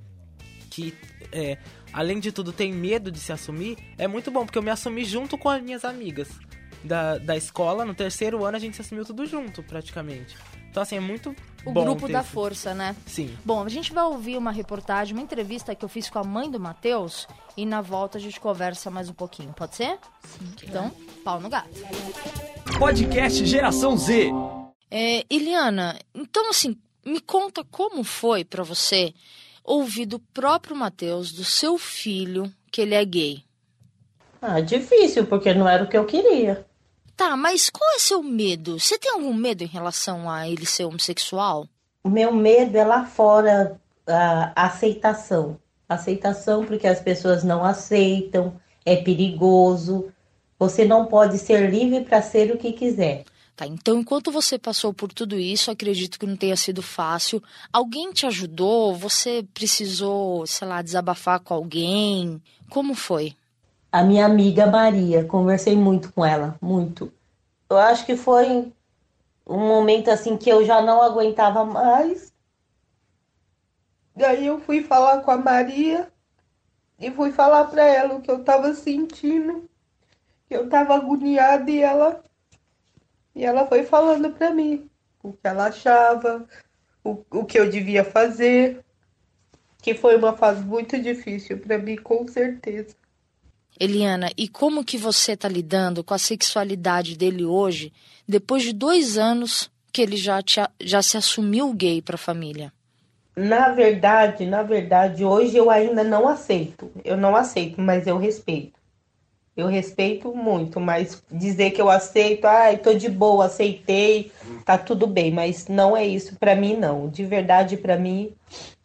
que, 0.70 0.94
é, 1.32 1.58
além 1.92 2.20
de 2.20 2.30
tudo, 2.30 2.52
tem 2.52 2.72
medo 2.72 3.10
de 3.10 3.18
se 3.18 3.32
assumir, 3.32 3.76
é 3.98 4.06
muito 4.06 4.30
bom, 4.30 4.44
porque 4.44 4.58
eu 4.58 4.62
me 4.62 4.70
assumi 4.70 5.04
junto 5.04 5.36
com 5.36 5.48
as 5.48 5.60
minhas 5.60 5.84
amigas 5.84 6.28
da, 6.84 7.18
da 7.18 7.36
escola. 7.36 7.84
No 7.84 7.94
terceiro 7.94 8.44
ano 8.44 8.56
a 8.56 8.60
gente 8.60 8.76
se 8.76 8.82
assumiu 8.82 9.04
tudo 9.04 9.26
junto, 9.26 9.62
praticamente. 9.62 10.36
Então, 10.70 10.82
assim, 10.82 10.96
é 10.96 11.00
muito 11.00 11.34
O 11.66 11.72
bom 11.72 11.84
grupo 11.84 12.06
ter 12.06 12.12
da 12.12 12.22
força, 12.22 12.72
né? 12.72 12.94
Sim. 13.04 13.36
Bom, 13.44 13.64
a 13.64 13.68
gente 13.68 13.92
vai 13.92 14.04
ouvir 14.04 14.36
uma 14.36 14.52
reportagem, 14.52 15.14
uma 15.14 15.22
entrevista 15.22 15.74
que 15.74 15.84
eu 15.84 15.88
fiz 15.88 16.08
com 16.08 16.18
a 16.18 16.24
mãe 16.24 16.48
do 16.48 16.60
Matheus 16.60 17.26
e 17.56 17.66
na 17.66 17.80
volta 17.80 18.18
a 18.18 18.20
gente 18.20 18.38
conversa 18.38 18.90
mais 18.90 19.08
um 19.08 19.12
pouquinho, 19.12 19.52
pode 19.52 19.74
ser? 19.74 19.98
Sim. 20.22 20.52
Então, 20.62 20.92
pau 21.24 21.40
no 21.40 21.48
gato. 21.48 21.68
Podcast 22.78 23.44
Geração 23.44 23.96
Z. 23.96 24.30
É, 24.90 25.24
Iliana, 25.28 25.98
então 26.14 26.50
assim, 26.50 26.76
me 27.04 27.20
conta 27.20 27.64
como 27.64 28.04
foi 28.04 28.44
para 28.44 28.62
você 28.62 29.12
ouvir 29.64 30.06
do 30.06 30.18
próprio 30.18 30.76
Mateus, 30.76 31.32
do 31.32 31.44
seu 31.44 31.78
filho, 31.78 32.52
que 32.70 32.80
ele 32.80 32.94
é 32.94 33.04
gay. 33.04 33.42
Ah, 34.40 34.60
difícil, 34.60 35.26
porque 35.26 35.52
não 35.52 35.68
era 35.68 35.84
o 35.84 35.88
que 35.88 35.96
eu 35.96 36.06
queria. 36.06 36.64
Tá, 37.20 37.36
mas 37.36 37.68
qual 37.68 37.96
é 37.96 37.98
seu 37.98 38.22
medo? 38.22 38.80
Você 38.80 38.98
tem 38.98 39.12
algum 39.12 39.34
medo 39.34 39.62
em 39.62 39.66
relação 39.66 40.30
a 40.30 40.48
ele 40.48 40.64
ser 40.64 40.86
homossexual? 40.86 41.68
O 42.02 42.08
meu 42.08 42.32
medo 42.32 42.78
é 42.78 42.82
lá 42.82 43.04
fora 43.04 43.78
a 44.06 44.64
aceitação. 44.64 45.60
Aceitação 45.86 46.64
porque 46.64 46.86
as 46.86 46.98
pessoas 46.98 47.44
não 47.44 47.62
aceitam, 47.62 48.58
é 48.86 48.96
perigoso. 48.96 50.10
Você 50.58 50.86
não 50.86 51.04
pode 51.04 51.36
ser 51.36 51.68
livre 51.68 52.04
para 52.04 52.22
ser 52.22 52.52
o 52.52 52.56
que 52.56 52.72
quiser. 52.72 53.24
Tá, 53.54 53.66
então 53.66 54.00
enquanto 54.00 54.32
você 54.32 54.58
passou 54.58 54.94
por 54.94 55.12
tudo 55.12 55.38
isso, 55.38 55.70
acredito 55.70 56.18
que 56.18 56.24
não 56.24 56.36
tenha 56.36 56.56
sido 56.56 56.80
fácil. 56.80 57.42
Alguém 57.70 58.12
te 58.12 58.24
ajudou? 58.24 58.94
Você 58.94 59.46
precisou, 59.52 60.46
sei 60.46 60.66
lá, 60.66 60.80
desabafar 60.80 61.38
com 61.40 61.52
alguém? 61.52 62.42
Como 62.70 62.94
foi? 62.94 63.36
A 63.92 64.04
minha 64.04 64.24
amiga 64.24 64.66
Maria, 64.66 65.24
conversei 65.24 65.76
muito 65.76 66.12
com 66.12 66.24
ela, 66.24 66.56
muito. 66.60 67.12
Eu 67.68 67.76
acho 67.76 68.06
que 68.06 68.16
foi 68.16 68.72
um 69.46 69.58
momento 69.58 70.10
assim 70.10 70.36
que 70.36 70.48
eu 70.48 70.64
já 70.64 70.80
não 70.80 71.02
aguentava 71.02 71.64
mais. 71.64 72.32
Daí 74.14 74.46
eu 74.46 74.60
fui 74.60 74.84
falar 74.84 75.22
com 75.22 75.30
a 75.32 75.36
Maria 75.36 76.08
e 77.00 77.10
fui 77.10 77.32
falar 77.32 77.64
para 77.64 77.84
ela 77.84 78.14
o 78.14 78.20
que 78.20 78.30
eu 78.30 78.44
tava 78.44 78.74
sentindo, 78.74 79.68
que 80.46 80.54
eu 80.54 80.68
tava 80.68 80.94
agoniada 80.94 81.68
e 81.70 81.80
ela 81.80 82.22
e 83.34 83.44
ela 83.44 83.66
foi 83.66 83.84
falando 83.84 84.30
para 84.30 84.52
mim 84.52 84.88
o 85.22 85.32
que 85.32 85.40
ela 85.44 85.66
achava, 85.66 86.46
o, 87.02 87.24
o 87.30 87.44
que 87.44 87.58
eu 87.58 87.70
devia 87.70 88.04
fazer, 88.04 88.84
que 89.82 89.94
foi 89.94 90.16
uma 90.16 90.36
fase 90.36 90.62
muito 90.64 91.00
difícil 91.00 91.58
para 91.58 91.78
mim, 91.78 91.96
com 91.96 92.26
certeza. 92.28 92.99
Eliana, 93.80 94.30
e 94.36 94.46
como 94.46 94.84
que 94.84 94.98
você 94.98 95.32
está 95.32 95.48
lidando 95.48 96.04
com 96.04 96.12
a 96.12 96.18
sexualidade 96.18 97.16
dele 97.16 97.46
hoje, 97.46 97.90
depois 98.28 98.62
de 98.62 98.74
dois 98.74 99.16
anos 99.16 99.70
que 99.90 100.02
ele 100.02 100.18
já, 100.18 100.42
te, 100.42 100.60
já 100.78 101.00
se 101.00 101.16
assumiu 101.16 101.72
gay 101.72 102.02
para 102.02 102.16
a 102.16 102.18
família? 102.18 102.70
Na 103.34 103.70
verdade, 103.70 104.44
na 104.44 104.62
verdade, 104.62 105.24
hoje 105.24 105.56
eu 105.56 105.70
ainda 105.70 106.04
não 106.04 106.28
aceito. 106.28 106.90
Eu 107.02 107.16
não 107.16 107.34
aceito, 107.34 107.80
mas 107.80 108.06
eu 108.06 108.18
respeito. 108.18 108.78
Eu 109.56 109.66
respeito 109.66 110.34
muito, 110.34 110.78
mas 110.78 111.22
dizer 111.30 111.70
que 111.70 111.80
eu 111.80 111.88
aceito, 111.88 112.44
ai, 112.44 112.74
ah, 112.74 112.78
tô 112.78 112.92
de 112.92 113.08
boa, 113.08 113.46
aceitei, 113.46 114.30
tá 114.64 114.76
tudo 114.76 115.06
bem, 115.06 115.32
mas 115.32 115.68
não 115.68 115.96
é 115.96 116.06
isso 116.06 116.36
para 116.36 116.54
mim 116.54 116.76
não. 116.76 117.08
De 117.08 117.24
verdade 117.24 117.78
para 117.78 117.96
mim, 117.96 118.32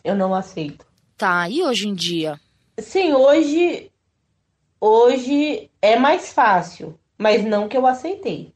eu 0.05 0.15
não 0.15 0.33
aceito. 0.33 0.85
Tá, 1.17 1.49
e 1.49 1.61
hoje 1.61 1.89
em 1.89 1.93
dia? 1.93 2.39
Sim, 2.79 3.13
hoje 3.13 3.91
hoje 4.85 5.69
é 5.81 5.97
mais 5.97 6.31
fácil, 6.31 6.97
mas 7.17 7.43
não 7.43 7.67
que 7.67 7.75
eu 7.75 7.87
aceitei. 7.87 8.53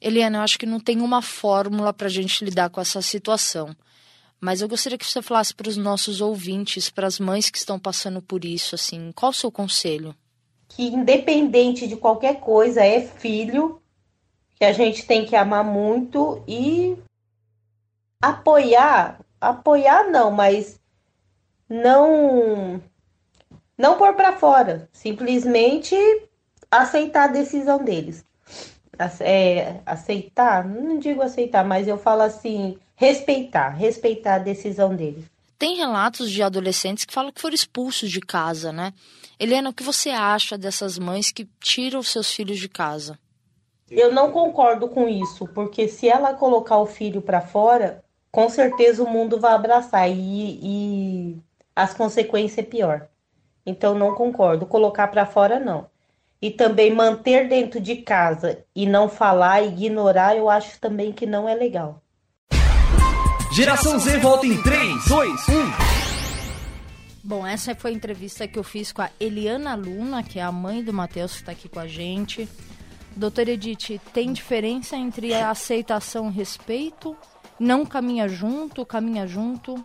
Eliana, 0.00 0.38
eu 0.38 0.42
acho 0.42 0.58
que 0.58 0.66
não 0.66 0.78
tem 0.78 1.00
uma 1.00 1.22
fórmula 1.22 1.92
para 1.92 2.08
a 2.08 2.10
gente 2.10 2.44
lidar 2.44 2.68
com 2.68 2.80
essa 2.80 3.00
situação. 3.00 3.74
Mas 4.38 4.60
eu 4.60 4.68
gostaria 4.68 4.98
que 4.98 5.06
você 5.06 5.22
falasse 5.22 5.54
para 5.54 5.68
os 5.68 5.78
nossos 5.78 6.20
ouvintes, 6.20 6.90
para 6.90 7.06
as 7.06 7.18
mães 7.18 7.48
que 7.48 7.56
estão 7.56 7.78
passando 7.78 8.20
por 8.20 8.44
isso, 8.44 8.74
assim, 8.74 9.10
qual 9.12 9.30
o 9.30 9.34
seu 9.34 9.50
conselho? 9.50 10.14
Que 10.68 10.88
independente 10.88 11.86
de 11.86 11.96
qualquer 11.96 12.40
coisa, 12.40 12.84
é 12.84 13.00
filho, 13.00 13.80
que 14.56 14.64
a 14.64 14.72
gente 14.72 15.06
tem 15.06 15.24
que 15.24 15.34
amar 15.34 15.64
muito 15.64 16.42
e 16.46 16.94
apoiar, 18.20 19.20
apoiar 19.40 20.10
não, 20.10 20.30
mas 20.30 20.78
não 21.68 22.82
não 23.76 23.96
pôr 23.96 24.14
para 24.14 24.36
fora, 24.36 24.88
simplesmente 24.92 25.96
aceitar 26.70 27.24
a 27.24 27.32
decisão 27.32 27.82
deles. 27.82 28.24
É, 29.20 29.80
aceitar, 29.84 30.64
não 30.64 30.98
digo 30.98 31.20
aceitar, 31.20 31.64
mas 31.64 31.88
eu 31.88 31.98
falo 31.98 32.22
assim, 32.22 32.78
respeitar, 32.94 33.70
respeitar 33.70 34.36
a 34.36 34.38
decisão 34.38 34.94
deles. 34.94 35.24
Tem 35.58 35.76
relatos 35.76 36.30
de 36.30 36.42
adolescentes 36.42 37.04
que 37.04 37.12
falam 37.14 37.32
que 37.32 37.40
foram 37.40 37.54
expulsos 37.54 38.10
de 38.10 38.20
casa, 38.20 38.72
né? 38.72 38.92
Helena, 39.38 39.70
o 39.70 39.74
que 39.74 39.82
você 39.82 40.10
acha 40.10 40.56
dessas 40.56 40.98
mães 40.98 41.32
que 41.32 41.48
tiram 41.60 42.00
os 42.00 42.08
seus 42.08 42.32
filhos 42.32 42.58
de 42.58 42.68
casa? 42.68 43.18
Eu 43.90 44.12
não 44.12 44.30
concordo 44.30 44.88
com 44.88 45.08
isso, 45.08 45.46
porque 45.48 45.88
se 45.88 46.08
ela 46.08 46.34
colocar 46.34 46.78
o 46.78 46.86
filho 46.86 47.20
para 47.20 47.40
fora, 47.40 48.02
com 48.30 48.48
certeza 48.48 49.02
o 49.02 49.10
mundo 49.10 49.38
vai 49.38 49.52
abraçar 49.52 50.08
e, 50.10 50.58
e 50.62 51.38
as 51.74 51.94
consequências 51.94 52.58
é 52.58 52.62
pior. 52.62 53.08
Então 53.66 53.94
não 53.94 54.14
concordo. 54.14 54.66
Colocar 54.66 55.08
para 55.08 55.26
fora 55.26 55.58
não. 55.58 55.86
E 56.40 56.50
também 56.50 56.94
manter 56.94 57.48
dentro 57.48 57.80
de 57.80 57.96
casa 57.96 58.64
e 58.74 58.86
não 58.86 59.08
falar, 59.08 59.62
ignorar, 59.62 60.36
eu 60.36 60.50
acho 60.50 60.78
também 60.78 61.12
que 61.12 61.24
não 61.24 61.48
é 61.48 61.54
legal. 61.54 62.02
Geração 63.54 63.98
Z 63.98 64.18
volta 64.18 64.46
em 64.46 64.60
3, 64.62 65.04
2, 65.06 65.48
1. 65.48 66.04
Bom, 67.22 67.46
essa 67.46 67.74
foi 67.74 67.92
a 67.92 67.94
entrevista 67.94 68.46
que 68.46 68.58
eu 68.58 68.64
fiz 68.64 68.92
com 68.92 69.00
a 69.00 69.08
Eliana 69.18 69.74
Luna, 69.74 70.22
que 70.22 70.38
é 70.38 70.42
a 70.42 70.52
mãe 70.52 70.82
do 70.82 70.92
Matheus, 70.92 71.32
que 71.32 71.38
está 71.38 71.52
aqui 71.52 71.68
com 71.68 71.78
a 71.78 71.86
gente. 71.86 72.46
Doutora 73.16 73.52
Edith, 73.52 74.00
tem 74.12 74.32
diferença 74.32 74.96
entre 74.96 75.32
a 75.32 75.50
aceitação 75.50 76.28
e 76.28 76.32
respeito? 76.32 77.16
Não 77.58 77.86
caminha 77.86 78.28
junto, 78.28 78.84
caminha 78.84 79.26
junto? 79.26 79.82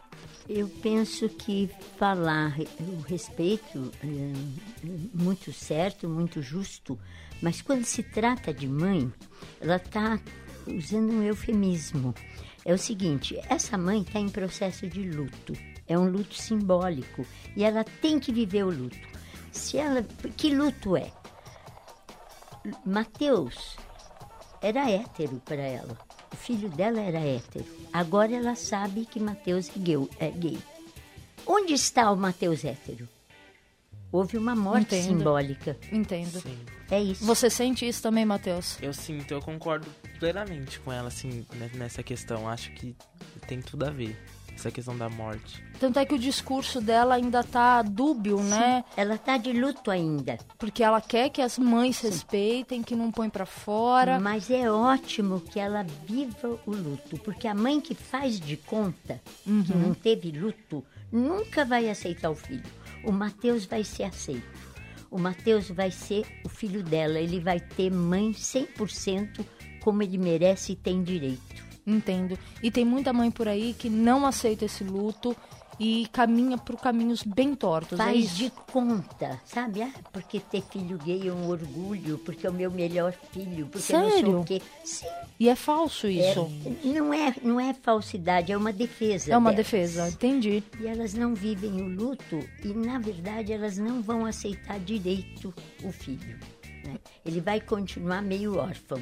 Eu 0.49 0.67
penso 0.67 1.29
que 1.29 1.69
falar 1.99 2.57
o 2.79 3.01
respeito 3.01 3.91
é 4.03 4.33
muito 5.13 5.53
certo, 5.53 6.09
muito 6.09 6.41
justo, 6.41 6.99
mas 7.39 7.61
quando 7.61 7.85
se 7.85 8.01
trata 8.01 8.51
de 8.51 8.67
mãe, 8.67 9.13
ela 9.61 9.75
está 9.75 10.19
usando 10.65 11.11
um 11.11 11.21
eufemismo. 11.21 12.15
É 12.65 12.73
o 12.73 12.79
seguinte: 12.79 13.39
essa 13.47 13.77
mãe 13.77 14.01
está 14.01 14.19
em 14.19 14.27
processo 14.27 14.87
de 14.87 15.03
luto, 15.03 15.53
é 15.87 15.95
um 15.95 16.09
luto 16.09 16.33
simbólico 16.33 17.23
e 17.55 17.63
ela 17.63 17.83
tem 17.83 18.19
que 18.19 18.33
viver 18.33 18.63
o 18.63 18.71
luto. 18.71 18.97
Se 19.51 19.77
ela, 19.77 20.01
que 20.35 20.49
luto 20.49 20.97
é? 20.97 21.11
Mateus 22.83 23.77
era 24.63 24.89
hétero 24.89 25.39
para 25.45 25.61
ela. 25.61 26.08
Filho 26.39 26.69
dela 26.69 26.99
era 26.99 27.19
hétero. 27.19 27.65
Agora 27.93 28.33
ela 28.33 28.55
sabe 28.55 29.05
que 29.05 29.19
Mateus 29.19 29.69
é 30.19 30.31
gay. 30.31 30.57
Onde 31.45 31.73
está 31.73 32.11
o 32.11 32.17
Mateus 32.17 32.63
hétero? 32.63 33.07
Houve 34.11 34.37
uma 34.37 34.55
morte 34.55 34.95
Entendo. 34.95 35.17
simbólica. 35.19 35.77
Entendo. 35.91 36.41
Sim. 36.41 36.57
É 36.89 36.99
isso. 36.99 37.23
Você 37.25 37.49
sente 37.49 37.87
isso 37.87 38.01
também, 38.01 38.25
Mateus? 38.25 38.77
Eu 38.81 38.91
sinto, 38.93 39.31
eu 39.31 39.39
concordo 39.41 39.85
plenamente 40.19 40.79
com 40.79 40.91
ela, 40.91 41.09
assim, 41.09 41.45
nessa 41.75 42.01
questão. 42.01 42.47
Acho 42.49 42.71
que 42.71 42.95
tem 43.47 43.61
tudo 43.61 43.85
a 43.85 43.91
ver 43.91 44.17
essa 44.59 44.71
questão 44.71 44.97
da 44.97 45.09
morte. 45.09 45.63
Tanto 45.79 45.97
é 45.97 46.05
que 46.05 46.13
o 46.13 46.19
discurso 46.19 46.81
dela 46.81 47.15
ainda 47.15 47.43
tá 47.43 47.81
dúbio, 47.81 48.37
Sim, 48.39 48.49
né? 48.49 48.83
Ela 48.95 49.17
tá 49.17 49.37
de 49.37 49.53
luto 49.53 49.89
ainda. 49.89 50.37
Porque 50.57 50.83
ela 50.83 50.99
quer 50.99 51.29
que 51.29 51.41
as 51.41 51.57
mães 51.57 51.97
Sim. 51.97 52.07
respeitem, 52.07 52.83
que 52.83 52.95
não 52.95 53.11
põe 53.11 53.29
para 53.29 53.45
fora. 53.45 54.19
Mas 54.19 54.51
é 54.51 54.69
ótimo 54.69 55.39
que 55.39 55.59
ela 55.59 55.85
viva 56.05 56.59
o 56.65 56.71
luto, 56.71 57.17
porque 57.19 57.47
a 57.47 57.55
mãe 57.55 57.79
que 57.79 57.95
faz 57.95 58.39
de 58.39 58.57
conta 58.57 59.21
uhum. 59.47 59.63
que 59.63 59.73
não 59.75 59.93
teve 59.93 60.31
luto 60.31 60.83
nunca 61.11 61.63
vai 61.63 61.89
aceitar 61.89 62.29
o 62.29 62.35
filho. 62.35 62.63
O 63.03 63.11
Mateus 63.11 63.65
vai 63.65 63.83
ser 63.83 64.03
aceito. 64.03 64.69
O 65.09 65.17
Mateus 65.17 65.69
vai 65.69 65.89
ser 65.89 66.25
o 66.43 66.49
filho 66.49 66.83
dela, 66.83 67.19
ele 67.19 67.39
vai 67.39 67.59
ter 67.59 67.89
mãe 67.89 68.31
100% 68.31 69.43
como 69.81 70.03
ele 70.03 70.17
merece 70.17 70.73
e 70.73 70.75
tem 70.75 71.01
direito. 71.01 71.68
Entendo. 71.89 72.37
E 72.61 72.69
tem 72.69 72.85
muita 72.85 73.11
mãe 73.11 73.31
por 73.31 73.47
aí 73.47 73.73
que 73.73 73.89
não 73.89 74.25
aceita 74.25 74.65
esse 74.65 74.83
luto 74.83 75.35
e 75.79 76.07
caminha 76.11 76.57
por 76.57 76.75
caminhos 76.75 77.23
bem 77.23 77.55
tortos. 77.55 77.99
É 77.99 78.03
Faz 78.03 78.33
é 78.33 78.35
de 78.35 78.51
conta, 78.71 79.39
sabe? 79.45 79.81
Ah, 79.81 79.91
porque 80.11 80.39
ter 80.39 80.61
filho 80.61 80.97
gay 80.97 81.27
é 81.27 81.31
um 81.31 81.47
orgulho, 81.47 82.17
porque 82.19 82.45
é 82.45 82.49
o 82.49 82.53
meu 82.53 82.69
melhor 82.69 83.13
filho, 83.31 83.65
porque 83.67 83.87
Sério? 83.87 84.31
não 84.31 84.45
sei 84.45 84.59
quê. 84.59 84.65
Sim. 84.83 85.07
E 85.39 85.47
é 85.47 85.55
falso 85.55 86.07
isso? 86.07 86.51
É, 86.65 86.87
não, 86.87 87.13
é, 87.13 87.33
não 87.41 87.59
é 87.59 87.73
falsidade, 87.73 88.51
é 88.51 88.57
uma 88.57 88.73
defesa. 88.73 89.31
É 89.31 89.37
uma 89.37 89.51
delas. 89.51 89.65
defesa, 89.65 90.09
entendi. 90.09 90.61
E 90.79 90.85
elas 90.85 91.13
não 91.13 91.33
vivem 91.33 91.81
o 91.81 91.87
luto 91.87 92.39
e, 92.63 92.67
na 92.67 92.99
verdade, 92.99 93.53
elas 93.53 93.77
não 93.77 94.01
vão 94.01 94.25
aceitar 94.25 94.79
direito 94.79 95.53
o 95.81 95.91
filho. 95.91 96.37
Né? 96.83 96.99
Ele 97.25 97.39
vai 97.39 97.61
continuar 97.61 98.21
meio 98.21 98.57
órfão. 98.57 99.01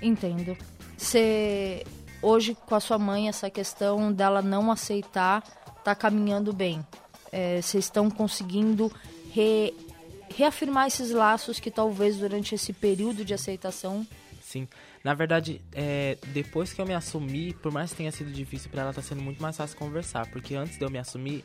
Entendo. 0.00 0.56
Você 0.96 1.84
hoje 2.22 2.56
com 2.66 2.74
a 2.74 2.80
sua 2.80 2.98
mãe 2.98 3.28
essa 3.28 3.50
questão 3.50 4.12
dela 4.12 4.42
não 4.42 4.70
aceitar 4.70 5.42
está 5.78 5.94
caminhando 5.94 6.52
bem. 6.52 6.84
É, 7.30 7.60
vocês 7.60 7.84
estão 7.84 8.10
conseguindo 8.10 8.90
re, 9.32 9.74
reafirmar 10.34 10.86
esses 10.86 11.10
laços 11.10 11.60
que 11.60 11.70
talvez 11.70 12.16
durante 12.16 12.54
esse 12.54 12.72
período 12.72 13.24
de 13.24 13.34
aceitação 13.34 14.06
Sim. 14.46 14.68
Na 15.02 15.12
verdade, 15.12 15.60
é, 15.72 16.16
depois 16.28 16.72
que 16.72 16.80
eu 16.80 16.86
me 16.86 16.94
assumi, 16.94 17.52
por 17.52 17.72
mais 17.72 17.90
que 17.90 17.96
tenha 17.96 18.12
sido 18.12 18.30
difícil 18.30 18.70
para 18.70 18.82
ela, 18.82 18.92
tá 18.92 19.02
sendo 19.02 19.20
muito 19.20 19.42
mais 19.42 19.56
fácil 19.56 19.76
conversar. 19.76 20.30
Porque 20.30 20.54
antes 20.54 20.78
de 20.78 20.84
eu 20.84 20.88
me 20.88 20.98
assumir, 20.98 21.44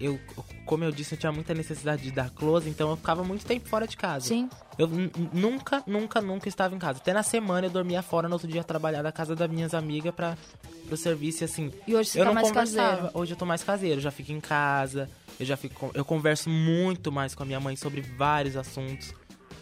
eu, 0.00 0.18
como 0.64 0.82
eu 0.82 0.90
disse, 0.90 1.14
eu 1.14 1.18
tinha 1.18 1.30
muita 1.30 1.52
necessidade 1.52 2.02
de 2.02 2.10
dar 2.10 2.30
close, 2.30 2.68
então 2.68 2.88
eu 2.90 2.96
ficava 2.96 3.22
muito 3.22 3.44
tempo 3.44 3.68
fora 3.68 3.86
de 3.86 3.96
casa. 3.96 4.26
Sim. 4.26 4.48
Eu 4.78 4.88
nunca, 5.32 5.82
nunca, 5.86 6.22
nunca 6.22 6.48
estava 6.48 6.74
em 6.74 6.78
casa. 6.78 6.98
Até 7.00 7.12
na 7.12 7.22
semana 7.22 7.66
eu 7.66 7.70
dormia 7.70 8.00
fora, 8.00 8.26
no 8.26 8.34
outro 8.34 8.48
dia 8.48 8.64
trabalhar 8.64 9.02
da 9.02 9.12
casa 9.12 9.36
das 9.36 9.50
minhas 9.50 9.74
amigas 9.74 10.14
para 10.14 10.38
pro 10.86 10.96
serviço, 10.96 11.44
assim. 11.44 11.70
E 11.86 11.94
hoje 11.94 12.10
você 12.10 12.20
eu 12.20 12.24
tá 12.24 12.28
não 12.30 12.34
mais 12.34 12.48
conversava. 12.48 12.96
caseiro. 12.96 13.18
Hoje 13.18 13.32
eu 13.32 13.36
tô 13.36 13.44
mais 13.44 13.62
caseiro, 13.62 14.00
já 14.00 14.10
fico 14.10 14.32
em 14.32 14.40
casa, 14.40 15.08
eu 15.38 15.44
já 15.44 15.56
fico, 15.56 15.90
eu 15.92 16.04
converso 16.04 16.48
muito 16.48 17.12
mais 17.12 17.34
com 17.34 17.42
a 17.42 17.46
minha 17.46 17.60
mãe 17.60 17.76
sobre 17.76 18.00
vários 18.00 18.56
assuntos. 18.56 19.14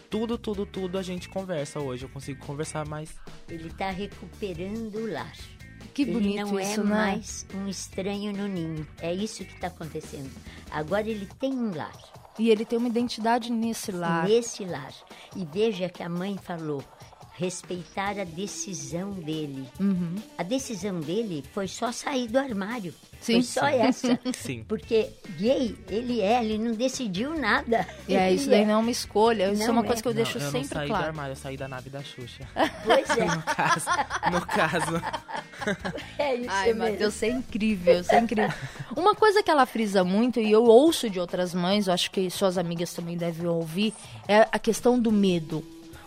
Tudo, 0.09 0.37
tudo, 0.37 0.65
tudo 0.65 0.97
a 0.97 1.03
gente 1.03 1.29
conversa 1.29 1.79
hoje. 1.79 2.05
Eu 2.05 2.09
consigo 2.09 2.43
conversar 2.45 2.87
mais. 2.87 3.13
Ele 3.47 3.69
tá 3.69 3.91
recuperando 3.91 4.95
o 4.95 5.11
lar. 5.11 5.33
Que 5.93 6.03
ele 6.03 6.13
bonito 6.13 6.47
não 6.47 6.59
isso, 6.59 6.81
é 6.81 6.83
né? 6.83 6.89
mais 6.89 7.45
um 7.53 7.67
estranho 7.67 8.31
no 8.33 8.47
ninho. 8.47 8.87
É 9.01 9.13
isso 9.13 9.43
que 9.45 9.53
está 9.53 9.67
acontecendo. 9.67 10.29
Agora 10.71 11.07
ele 11.07 11.27
tem 11.39 11.53
um 11.53 11.75
lar. 11.75 11.93
E 12.37 12.49
ele 12.49 12.63
tem 12.63 12.77
uma 12.77 12.87
identidade 12.87 13.51
nesse 13.51 13.91
lar. 13.91 14.27
Nesse 14.27 14.63
lar. 14.63 14.93
E 15.35 15.45
veja 15.45 15.89
que 15.89 16.01
a 16.01 16.09
mãe 16.09 16.37
falou 16.41 16.83
respeitar 17.39 18.19
a 18.19 18.25
decisão 18.25 19.11
dele. 19.11 19.65
Uhum. 19.79 20.15
A 20.37 20.43
decisão 20.43 20.99
dele 20.99 21.41
foi 21.53 21.69
só 21.69 21.89
sair 21.89 22.27
do 22.27 22.37
armário. 22.37 22.93
Sim. 23.21 23.35
Foi 23.35 23.43
só 23.43 23.65
essa. 23.67 24.19
Sim. 24.35 24.65
Porque 24.67 25.09
gay, 25.37 25.77
ele 25.89 26.19
é, 26.19 26.43
ele 26.43 26.57
não 26.57 26.73
decidiu 26.73 27.37
nada. 27.37 27.87
E 28.07 28.15
é, 28.15 28.33
isso 28.33 28.49
daí 28.49 28.65
não 28.65 28.73
é 28.73 28.77
uma 28.77 28.91
escolha. 28.91 29.51
Isso 29.53 29.63
é 29.63 29.67
Não 29.67 29.73
uma 29.73 29.83
é. 29.83 29.87
coisa 29.87 30.01
que 30.01 30.07
eu 30.07 30.13
deixo 30.13 30.37
não, 30.37 30.45
eu 30.45 30.51
sempre 30.51 30.67
não 30.67 30.75
saí 30.75 30.87
do 30.87 30.89
claro. 30.89 31.05
armário, 31.07 31.31
eu 31.31 31.35
saí 31.37 31.57
da 31.57 31.67
nave 31.67 31.89
da 31.89 32.03
Xuxa. 32.03 32.43
Pois 32.83 33.09
é, 33.09 33.23
no 33.35 33.41
caso, 33.41 33.89
no 34.31 34.45
caso. 34.45 35.01
é 36.17 36.35
isso 36.35 36.49
Ai, 36.49 36.73
mesmo. 36.73 36.91
Matheus, 36.91 37.13
você 37.13 37.25
é 37.27 37.31
incrível, 37.31 38.03
você 38.03 38.15
é 38.15 38.19
incrível. 38.19 38.53
Uma 38.95 39.15
coisa 39.15 39.41
que 39.41 39.49
ela 39.49 39.65
frisa 39.65 40.03
muito, 40.03 40.41
e 40.41 40.51
eu 40.51 40.65
ouço 40.65 41.09
de 41.09 41.19
outras 41.19 41.53
mães, 41.53 41.87
eu 41.87 41.93
acho 41.93 42.11
que 42.11 42.29
suas 42.29 42.57
amigas 42.57 42.93
também 42.93 43.15
devem 43.15 43.47
ouvir, 43.47 43.93
é 44.27 44.41
a 44.51 44.59
questão 44.59 44.99
do 44.99 45.11
medo. 45.11 45.63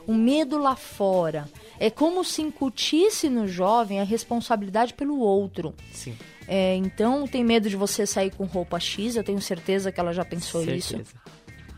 O 0.06 0.14
medo 0.14 0.58
lá 0.58 0.76
fora. 0.76 1.48
É 1.78 1.90
como 1.90 2.24
se 2.24 2.42
incutisse 2.42 3.28
no 3.28 3.46
jovem 3.46 4.00
a 4.00 4.04
responsabilidade 4.04 4.94
pelo 4.94 5.18
outro. 5.18 5.74
Sim. 5.92 6.16
É, 6.46 6.74
então, 6.76 7.26
tem 7.26 7.44
medo 7.44 7.68
de 7.68 7.76
você 7.76 8.06
sair 8.06 8.30
com 8.30 8.44
roupa 8.44 8.78
X, 8.78 9.16
eu 9.16 9.24
tenho 9.24 9.40
certeza 9.40 9.92
que 9.92 10.00
ela 10.00 10.12
já 10.12 10.24
pensou 10.24 10.62
isso. 10.64 10.88
certeza. 10.88 11.14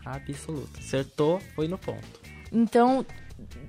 Absoluto. 0.05 0.79
Acertou, 0.79 1.39
foi 1.55 1.67
no 1.67 1.77
ponto. 1.77 2.21
Então, 2.51 3.05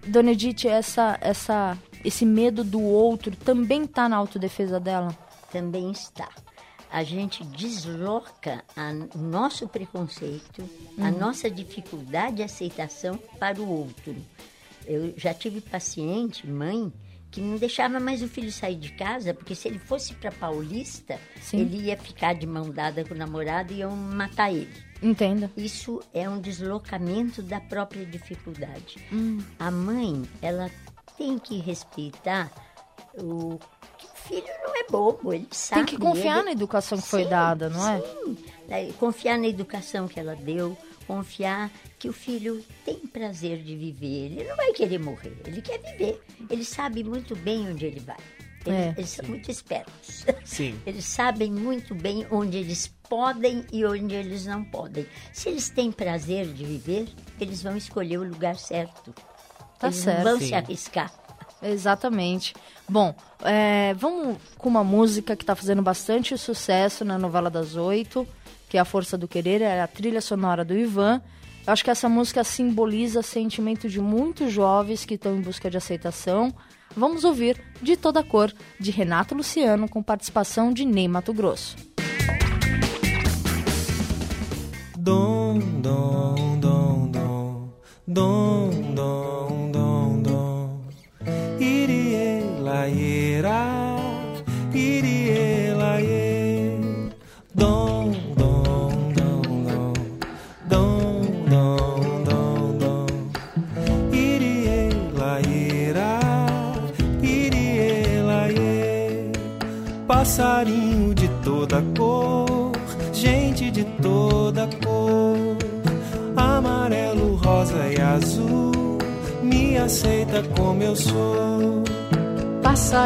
Dona 0.06 0.32
Edith, 0.32 0.66
essa, 0.66 1.18
essa, 1.20 1.78
esse 2.04 2.26
medo 2.26 2.62
do 2.62 2.80
outro 2.82 3.34
também 3.36 3.84
está 3.84 4.08
na 4.08 4.16
autodefesa 4.16 4.78
dela? 4.78 5.16
também 5.56 5.90
está. 5.90 6.28
A 6.90 7.02
gente 7.02 7.44
desloca 7.44 8.64
o 9.14 9.18
nosso 9.18 9.68
preconceito, 9.68 10.68
a 10.98 11.10
nossa 11.10 11.50
dificuldade 11.50 12.36
de 12.36 12.42
aceitação 12.42 13.18
para 13.38 13.60
o 13.60 13.68
outro. 13.68 14.14
Eu 14.86 15.12
já 15.16 15.34
tive 15.34 15.60
paciente, 15.60 16.46
mãe, 16.46 16.92
que 17.30 17.40
não 17.40 17.56
deixava 17.56 17.98
mais 18.00 18.22
o 18.22 18.28
filho 18.28 18.52
sair 18.52 18.76
de 18.76 18.92
casa, 18.92 19.34
porque 19.34 19.54
se 19.54 19.68
ele 19.68 19.78
fosse 19.78 20.14
para 20.14 20.30
Paulista, 20.30 21.20
Sim. 21.40 21.60
ele 21.60 21.88
ia 21.88 21.96
ficar 21.96 22.34
de 22.34 22.46
mão 22.46 22.70
dada 22.70 23.04
com 23.04 23.14
o 23.14 23.16
namorado 23.16 23.72
e 23.72 23.78
iam 23.78 23.94
matar 23.94 24.52
ele. 24.52 24.72
Entenda. 25.02 25.50
Isso 25.56 26.00
é 26.14 26.28
um 26.28 26.40
deslocamento 26.40 27.42
da 27.42 27.60
própria 27.60 28.06
dificuldade. 28.06 28.96
A 29.58 29.70
mãe, 29.70 30.22
ela 30.40 30.70
tem 31.18 31.38
que 31.38 31.58
respeitar 31.58 32.50
o 33.14 33.58
filho 34.28 34.46
não 34.62 34.76
é 34.76 34.84
bobo, 34.90 35.32
ele 35.32 35.46
sabe. 35.50 35.84
Tem 35.86 35.96
que 35.96 36.02
confiar 36.04 36.36
ele- 36.36 36.44
na 36.46 36.52
educação 36.52 36.98
que 36.98 37.06
foi 37.06 37.24
Sim, 37.24 37.30
dada, 37.30 37.68
não 37.70 37.88
é? 37.88 38.00
sim. 38.00 38.92
Confiar 38.98 39.38
na 39.38 39.46
educação 39.46 40.08
que 40.08 40.18
ela 40.18 40.34
deu, 40.36 40.76
confiar 41.06 41.70
que 41.98 42.08
o 42.08 42.12
filho 42.12 42.64
tem 42.84 42.96
prazer 42.96 43.58
de 43.62 43.76
viver. 43.76 44.26
Ele 44.32 44.44
não 44.44 44.56
vai 44.56 44.72
querer 44.72 44.98
morrer, 44.98 45.36
ele 45.46 45.62
quer 45.62 45.78
viver. 45.80 46.20
Ele 46.50 46.64
sabe 46.64 47.04
muito 47.04 47.34
bem 47.36 47.70
onde 47.70 47.86
ele 47.86 48.00
vai. 48.00 48.16
Eles, 48.66 48.78
É. 48.80 48.94
eles 48.98 49.10
são 49.10 49.24
muito 49.28 49.48
espertos. 49.48 50.24
Sim. 50.44 50.76
Eles 50.84 51.04
sabem 51.04 51.52
muito 51.52 51.94
bem 51.94 52.26
onde 52.32 52.56
eles 52.58 52.88
podem 53.08 53.64
e 53.72 53.84
onde 53.84 54.12
eles 54.12 54.44
não 54.44 54.64
podem. 54.64 55.06
Se 55.32 55.48
eles 55.48 55.68
têm 55.68 55.92
prazer 55.92 56.46
de 56.52 56.64
viver, 56.64 57.06
eles 57.40 57.62
vão 57.62 57.76
escolher 57.76 58.18
o 58.18 58.24
lugar 58.28 58.56
certo. 58.56 59.14
Tá 59.78 59.86
eles 59.86 59.98
certo. 60.00 60.24
vão 60.24 60.40
Sim. 60.40 60.46
se 60.48 60.54
arriscar. 60.54 61.12
Exatamente. 61.62 62.54
Bom, 62.88 63.14
é, 63.42 63.94
vamos 63.94 64.36
com 64.58 64.68
uma 64.68 64.84
música 64.84 65.34
que 65.34 65.42
está 65.42 65.54
fazendo 65.54 65.82
bastante 65.82 66.36
sucesso 66.36 67.04
na 67.04 67.18
novela 67.18 67.50
das 67.50 67.76
oito, 67.76 68.26
que 68.68 68.76
é 68.76 68.80
A 68.80 68.84
Força 68.84 69.16
do 69.16 69.26
Querer, 69.26 69.62
é 69.62 69.80
a 69.80 69.86
trilha 69.86 70.20
sonora 70.20 70.64
do 70.64 70.76
Ivan. 70.76 71.20
Eu 71.66 71.72
acho 71.72 71.82
que 71.82 71.90
essa 71.90 72.08
música 72.08 72.44
simboliza 72.44 73.22
sentimento 73.22 73.88
de 73.88 74.00
muitos 74.00 74.52
jovens 74.52 75.04
que 75.04 75.14
estão 75.14 75.36
em 75.36 75.40
busca 75.40 75.68
de 75.68 75.76
aceitação. 75.76 76.54
Vamos 76.96 77.24
ouvir 77.24 77.60
De 77.82 77.96
Toda 77.96 78.22
Cor, 78.22 78.52
de 78.78 78.90
Renato 78.90 79.34
Luciano, 79.34 79.88
com 79.88 80.02
participação 80.02 80.72
de 80.72 80.84
Ney 80.84 81.08
Mato 81.08 81.32
Grosso. 81.34 81.76
Dom, 84.96 85.58
dom, 85.58 86.58
dom, 86.58 87.10
dom, 87.10 87.72
dom, 88.06 88.70
dom, 88.94 89.45
laieira, 92.76 93.75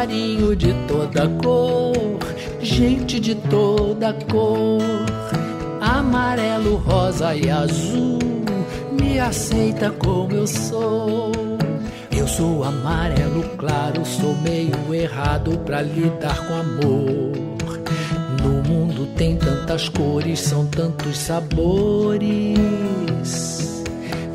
Passarinho 0.01 0.55
de 0.55 0.73
toda 0.87 1.29
cor, 1.43 1.93
gente 2.59 3.19
de 3.19 3.35
toda 3.35 4.11
cor, 4.31 4.81
amarelo, 5.79 6.77
rosa 6.77 7.35
e 7.35 7.47
azul, 7.51 8.17
me 8.99 9.19
aceita 9.19 9.91
como 9.91 10.31
eu 10.33 10.47
sou. 10.47 11.31
Eu 12.11 12.27
sou 12.27 12.63
amarelo 12.63 13.43
claro, 13.59 14.03
sou 14.03 14.35
meio 14.37 14.91
errado 14.91 15.59
pra 15.59 15.83
lidar 15.83 16.47
com 16.47 16.55
amor. 16.55 17.31
No 18.41 18.63
mundo 18.67 19.05
tem 19.15 19.37
tantas 19.37 19.87
cores, 19.87 20.39
são 20.39 20.65
tantos 20.65 21.15
sabores. 21.15 22.57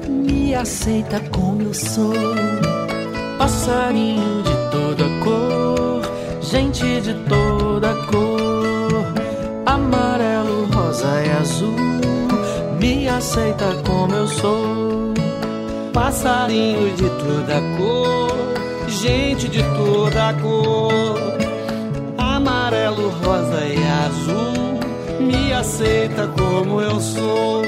Me 0.08 0.54
aceita 0.54 1.18
como 1.32 1.62
eu 1.62 1.74
sou. 1.74 2.14
Passarinho 3.36 4.44
de 4.44 4.55
gente 6.50 7.00
de 7.00 7.14
toda 7.28 7.92
cor, 8.06 9.04
amarelo, 9.66 10.66
rosa 10.72 11.22
e 11.24 11.30
azul, 11.40 11.74
me 12.80 13.08
aceita 13.08 13.64
como 13.84 14.14
eu 14.14 14.26
sou. 14.28 15.14
Passarinho 15.92 16.94
de 16.94 17.08
toda 17.10 17.60
cor, 17.76 18.88
gente 18.88 19.48
de 19.48 19.62
toda 19.62 20.34
cor, 20.34 21.18
amarelo, 22.16 23.08
rosa 23.24 23.64
e 23.64 23.78
azul, 24.06 24.80
me 25.20 25.52
aceita 25.52 26.28
como 26.28 26.80
eu 26.80 27.00
sou. 27.00 27.64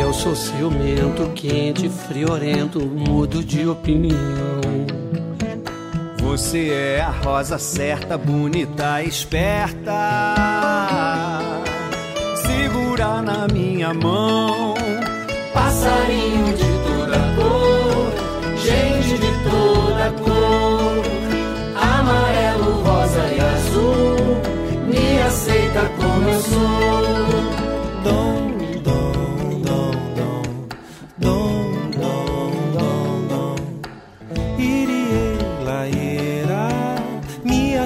Eu 0.00 0.14
sou 0.14 0.34
ciumento, 0.34 1.30
quente, 1.34 1.88
friorento, 1.88 2.80
mudo 2.80 3.44
de 3.44 3.66
opinião. 3.68 5.01
Você 6.32 6.70
é 6.70 7.02
a 7.02 7.10
rosa 7.10 7.58
certa, 7.58 8.16
bonita, 8.16 9.02
esperta. 9.02 9.92
Segura 12.36 13.20
na 13.20 13.46
minha 13.46 13.92
mão. 13.92 14.72
Passarinho 15.52 16.41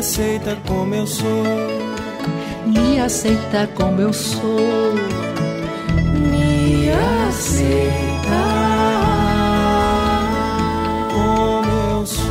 aceita 0.06 0.56
como 0.68 0.94
eu 0.94 1.04
sou. 1.04 1.42
Me 2.64 3.00
aceita 3.00 3.68
como 3.74 4.00
eu 4.00 4.12
sou. 4.12 4.94
Me 6.30 6.90
aceita 7.28 8.30
como 11.12 11.72
eu 11.90 12.06
sou. 12.06 12.24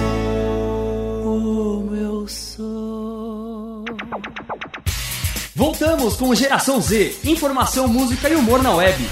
como 1.22 1.96
eu 1.96 2.28
sou. 2.30 3.86
Voltamos 5.54 6.16
com 6.16 6.34
Geração 6.34 6.80
Z. 6.80 7.18
Informação, 7.26 7.90
música 7.90 8.30
e 8.30 8.36
humor 8.36 8.64
na 8.64 8.74
web. 8.74 9.06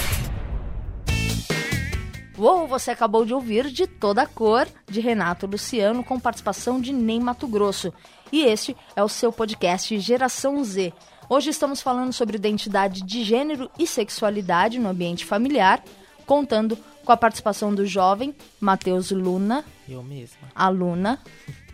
Uou, 2.43 2.67
você 2.67 2.91
acabou 2.91 3.23
de 3.23 3.34
ouvir 3.34 3.69
De 3.69 3.88
Toda 3.88 4.27
Cor, 4.27 4.67
de 4.86 4.99
Renato 4.99 5.47
Luciano, 5.47 6.03
com 6.03 6.19
participação 6.19 6.82
de 6.82 6.91
Ney 6.91 7.17
Mato 7.17 7.47
Grosso. 7.47 7.93
E 8.34 8.41
este 8.43 8.75
é 8.97 9.01
o 9.01 9.08
seu 9.08 9.32
podcast 9.32 9.97
Geração 9.97 10.62
Z. 10.62 10.91
Hoje 11.29 11.51
estamos 11.51 11.82
falando 11.82 12.12
sobre 12.12 12.36
identidade 12.36 13.01
de 13.01 13.23
gênero 13.23 13.71
e 13.79 13.88
sexualidade 13.88 14.77
no 14.77 14.89
ambiente 14.89 15.23
familiar, 15.23 15.82
contando 16.25 16.77
com 17.06 17.13
a 17.13 17.17
participação 17.17 17.73
do 17.73 17.86
jovem 17.86 18.36
Matheus 18.60 19.10
Luna, 19.12 19.63
Eu 19.88 20.03
mesma. 20.03 20.49
aluna, 20.53 21.21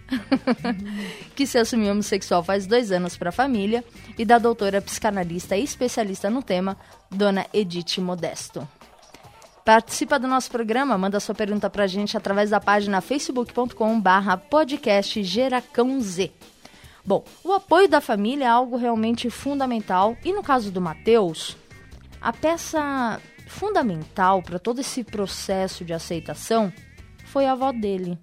que 1.35 1.47
se 1.47 1.57
assumiu 1.57 1.93
homossexual 1.93 2.43
faz 2.43 2.67
dois 2.67 2.91
anos 2.91 3.17
para 3.17 3.29
a 3.29 3.31
família, 3.31 3.83
e 4.19 4.23
da 4.23 4.37
doutora 4.37 4.79
psicanalista 4.83 5.57
e 5.57 5.63
especialista 5.63 6.29
no 6.29 6.43
tema, 6.43 6.77
Dona 7.09 7.47
Edith 7.51 7.97
Modesto. 7.97 8.67
Participa 9.69 10.17
do 10.17 10.27
nosso 10.27 10.49
programa, 10.49 10.97
manda 10.97 11.19
sua 11.19 11.35
pergunta 11.35 11.69
pra 11.69 11.85
gente 11.85 12.17
através 12.17 12.49
da 12.49 12.59
página 12.59 13.01
facebook.com 13.01 14.01
barra 14.01 14.35
podcast 14.35 15.23
Z. 15.23 16.31
Bom, 17.05 17.23
o 17.43 17.53
apoio 17.53 17.87
da 17.87 18.01
família 18.01 18.45
é 18.45 18.47
algo 18.47 18.77
realmente 18.77 19.29
fundamental 19.29 20.17
e 20.25 20.33
no 20.33 20.41
caso 20.41 20.71
do 20.71 20.81
Matheus, 20.81 21.55
a 22.19 22.33
peça 22.33 23.21
fundamental 23.47 24.41
para 24.41 24.57
todo 24.57 24.81
esse 24.81 25.03
processo 25.03 25.85
de 25.85 25.93
aceitação 25.93 26.73
foi 27.25 27.45
a 27.45 27.51
avó 27.51 27.71
dele. 27.71 28.17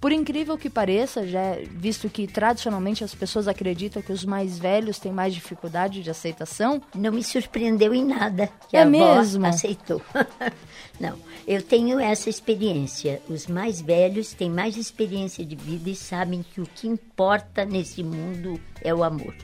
Por 0.00 0.12
incrível 0.12 0.56
que 0.56 0.70
pareça, 0.70 1.26
já 1.26 1.40
é 1.40 1.64
visto 1.70 2.08
que 2.08 2.26
tradicionalmente 2.26 3.02
as 3.02 3.14
pessoas 3.14 3.48
acreditam 3.48 4.00
que 4.00 4.12
os 4.12 4.24
mais 4.24 4.58
velhos 4.58 4.98
têm 4.98 5.10
mais 5.12 5.34
dificuldade 5.34 6.02
de 6.02 6.10
aceitação, 6.10 6.80
Não 6.94 7.10
me 7.12 7.22
surpreendeu 7.24 7.92
em 7.92 8.04
nada 8.04 8.48
que 8.68 8.76
É 8.76 8.82
a 8.82 8.86
mesmo? 8.86 9.44
aceitou. 9.46 10.00
Não, 11.00 11.18
eu 11.46 11.62
tenho 11.62 11.98
essa 11.98 12.28
experiência. 12.30 13.20
Os 13.28 13.46
mais 13.46 13.80
velhos 13.80 14.32
têm 14.32 14.50
mais 14.50 14.76
experiência 14.76 15.44
de 15.44 15.56
vida 15.56 15.90
e 15.90 15.96
sabem 15.96 16.44
que 16.44 16.60
o 16.60 16.66
que 16.66 16.86
importa 16.88 17.64
nesse 17.64 18.02
mundo 18.02 18.60
é 18.82 18.94
o 18.94 19.02
amor. 19.02 19.34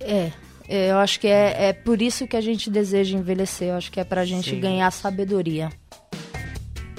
É, 0.00 0.32
é, 0.68 0.90
eu 0.90 0.98
acho 0.98 1.20
que 1.20 1.26
é, 1.28 1.68
é 1.68 1.72
por 1.72 2.00
isso 2.00 2.26
que 2.26 2.36
a 2.36 2.40
gente 2.40 2.70
deseja 2.70 3.16
envelhecer. 3.16 3.68
Eu 3.68 3.76
acho 3.76 3.90
que 3.92 4.00
é 4.00 4.04
pra 4.04 4.24
gente 4.24 4.50
Sim. 4.50 4.60
ganhar 4.60 4.90
sabedoria. 4.90 5.70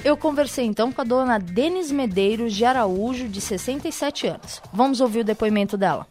Eu 0.06 0.16
conversei 0.16 0.64
então 0.64 0.92
com 0.92 1.00
a 1.00 1.04
dona 1.04 1.36
Denis 1.36 1.90
Medeiros 1.90 2.54
de 2.54 2.64
Araújo, 2.64 3.26
de 3.26 3.40
67 3.40 4.28
anos. 4.28 4.62
Vamos 4.72 5.00
ouvir 5.00 5.18
o 5.18 5.24
depoimento 5.24 5.76
dela. 5.76 6.06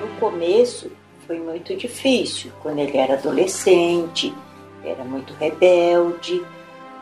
No 0.00 0.20
começo 0.20 0.92
foi 1.26 1.40
muito 1.40 1.74
difícil, 1.74 2.52
quando 2.62 2.78
ele 2.78 2.96
era 2.96 3.14
adolescente, 3.14 4.32
era 4.84 5.02
muito 5.02 5.32
rebelde, 5.34 6.46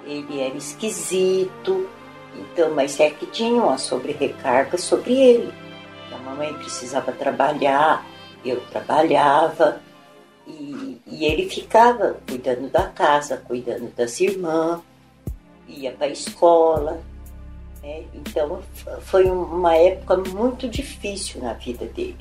ele 0.07 0.41
era 0.41 0.57
esquisito, 0.57 1.87
então, 2.35 2.75
mas 2.75 2.99
é 2.99 3.11
que 3.11 3.27
tinha 3.27 3.63
uma 3.63 3.77
sobrerecarga 3.77 4.79
sobre 4.79 5.13
ele. 5.13 5.53
A 6.15 6.17
mamãe 6.17 6.55
precisava 6.55 7.13
trabalhar, 7.13 8.07
eu 8.43 8.59
trabalhava, 8.71 9.83
e, 11.21 11.25
ele 11.27 11.49
ficava 11.49 12.17
cuidando 12.27 12.71
da 12.71 12.87
casa, 12.87 13.37
cuidando 13.37 13.95
das 13.95 14.19
irmãs, 14.21 14.81
ia 15.69 15.93
para 15.93 16.07
a 16.07 16.11
escola. 16.11 17.01
né? 17.83 18.05
Então, 18.15 18.61
foi 19.03 19.25
uma 19.31 19.77
época 19.77 20.17
muito 20.17 20.69
difícil 20.69 21.43
na 21.43 21.53
vida 21.53 21.85
dele. 21.85 22.17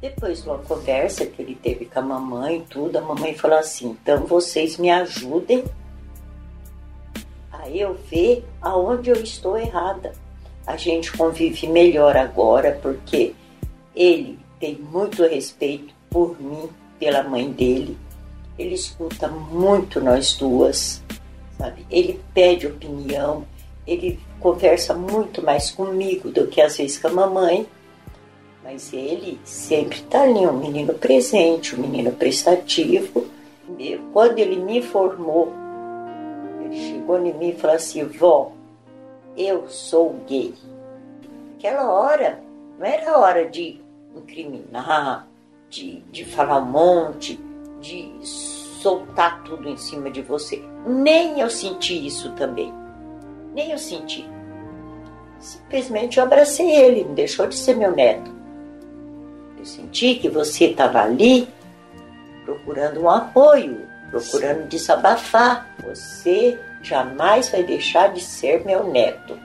Depois 0.00 0.42
de 0.42 0.48
uma 0.48 0.58
conversa 0.58 1.26
que 1.26 1.40
ele 1.42 1.54
teve 1.54 1.86
com 1.86 1.98
a 1.98 2.02
mamãe 2.02 2.64
tudo, 2.68 2.98
a 2.98 3.00
mamãe 3.00 3.34
falou 3.34 3.58
assim: 3.58 3.96
então 4.02 4.26
vocês 4.26 4.76
me 4.76 4.90
ajudem 4.90 5.64
a 7.50 7.68
eu 7.70 7.94
ver 8.10 8.44
aonde 8.60 9.10
eu 9.10 9.16
estou 9.16 9.56
errada. 9.56 10.12
A 10.66 10.76
gente 10.76 11.10
convive 11.16 11.66
melhor 11.66 12.16
agora 12.16 12.78
porque 12.82 13.34
ele 13.94 14.38
tem 14.60 14.76
muito 14.78 15.22
respeito 15.26 15.94
por 16.10 16.40
mim, 16.40 16.68
pela 16.98 17.22
mãe 17.22 17.50
dele. 17.50 17.96
Ele 18.58 18.74
escuta 18.74 19.28
muito 19.28 20.00
nós 20.00 20.34
duas, 20.34 21.02
sabe? 21.58 21.84
Ele 21.90 22.20
pede 22.32 22.66
opinião, 22.66 23.44
ele 23.86 24.20
conversa 24.40 24.94
muito 24.94 25.42
mais 25.42 25.70
comigo 25.70 26.30
do 26.30 26.46
que 26.46 26.60
às 26.60 26.76
vezes 26.76 26.98
com 26.98 27.08
a 27.08 27.12
mamãe. 27.12 27.66
Mas 28.62 28.92
ele 28.92 29.38
sempre 29.44 29.98
está 29.98 30.22
ali, 30.22 30.46
um 30.46 30.58
menino 30.58 30.94
presente, 30.94 31.74
um 31.74 31.80
menino 31.80 32.12
prestativo. 32.12 33.26
Quando 34.12 34.38
ele 34.38 34.56
me 34.56 34.80
formou, 34.80 35.52
ele 36.64 36.76
chegou 36.76 37.18
em 37.18 37.34
mim 37.34 37.48
e 37.50 37.54
falou 37.54 37.76
assim: 37.76 38.04
Vó, 38.04 38.52
eu 39.36 39.68
sou 39.68 40.14
gay. 40.26 40.54
Aquela 41.58 41.90
hora, 41.90 42.42
não 42.78 42.86
era 42.86 43.18
hora 43.18 43.48
de 43.48 43.80
incriminar, 44.16 45.26
de, 45.68 46.00
de 46.10 46.24
falar 46.24 46.58
um 46.58 46.66
monte, 46.66 47.38
de 47.84 48.10
soltar 48.22 49.42
tudo 49.44 49.68
em 49.68 49.76
cima 49.76 50.10
de 50.10 50.22
você. 50.22 50.64
Nem 50.86 51.40
eu 51.40 51.50
senti 51.50 52.06
isso 52.06 52.32
também. 52.32 52.72
Nem 53.54 53.70
eu 53.70 53.78
senti. 53.78 54.28
Simplesmente 55.38 56.18
eu 56.18 56.24
abracei 56.24 56.74
ele, 56.74 57.04
não 57.04 57.14
deixou 57.14 57.46
de 57.46 57.54
ser 57.54 57.76
meu 57.76 57.92
neto. 57.92 58.32
Eu 59.58 59.64
senti 59.64 60.14
que 60.14 60.28
você 60.28 60.66
estava 60.66 61.02
ali 61.02 61.46
procurando 62.44 63.02
um 63.02 63.10
apoio, 63.10 63.86
procurando 64.10 64.68
desabafar. 64.68 65.74
Você 65.84 66.58
jamais 66.82 67.50
vai 67.50 67.62
deixar 67.62 68.12
de 68.12 68.20
ser 68.20 68.64
meu 68.64 68.84
neto. 68.84 69.38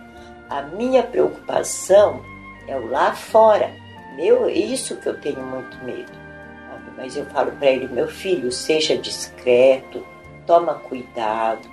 A 0.50 0.62
minha 0.62 1.04
preocupação 1.04 2.22
é 2.68 2.76
o 2.78 2.88
lá 2.90 3.14
fora. 3.14 3.72
Meu, 4.16 4.48
é 4.48 4.54
isso 4.54 4.96
que 4.98 5.08
eu 5.08 5.20
tenho 5.20 5.42
muito 5.42 5.78
medo. 5.84 6.19
Mas 7.00 7.16
eu 7.16 7.26
falo 7.28 7.52
para 7.54 7.68
ele, 7.72 7.88
meu 7.88 8.10
filho, 8.10 8.52
seja 8.52 8.98
discreto, 8.98 10.06
toma 10.46 10.74
cuidado, 10.74 11.66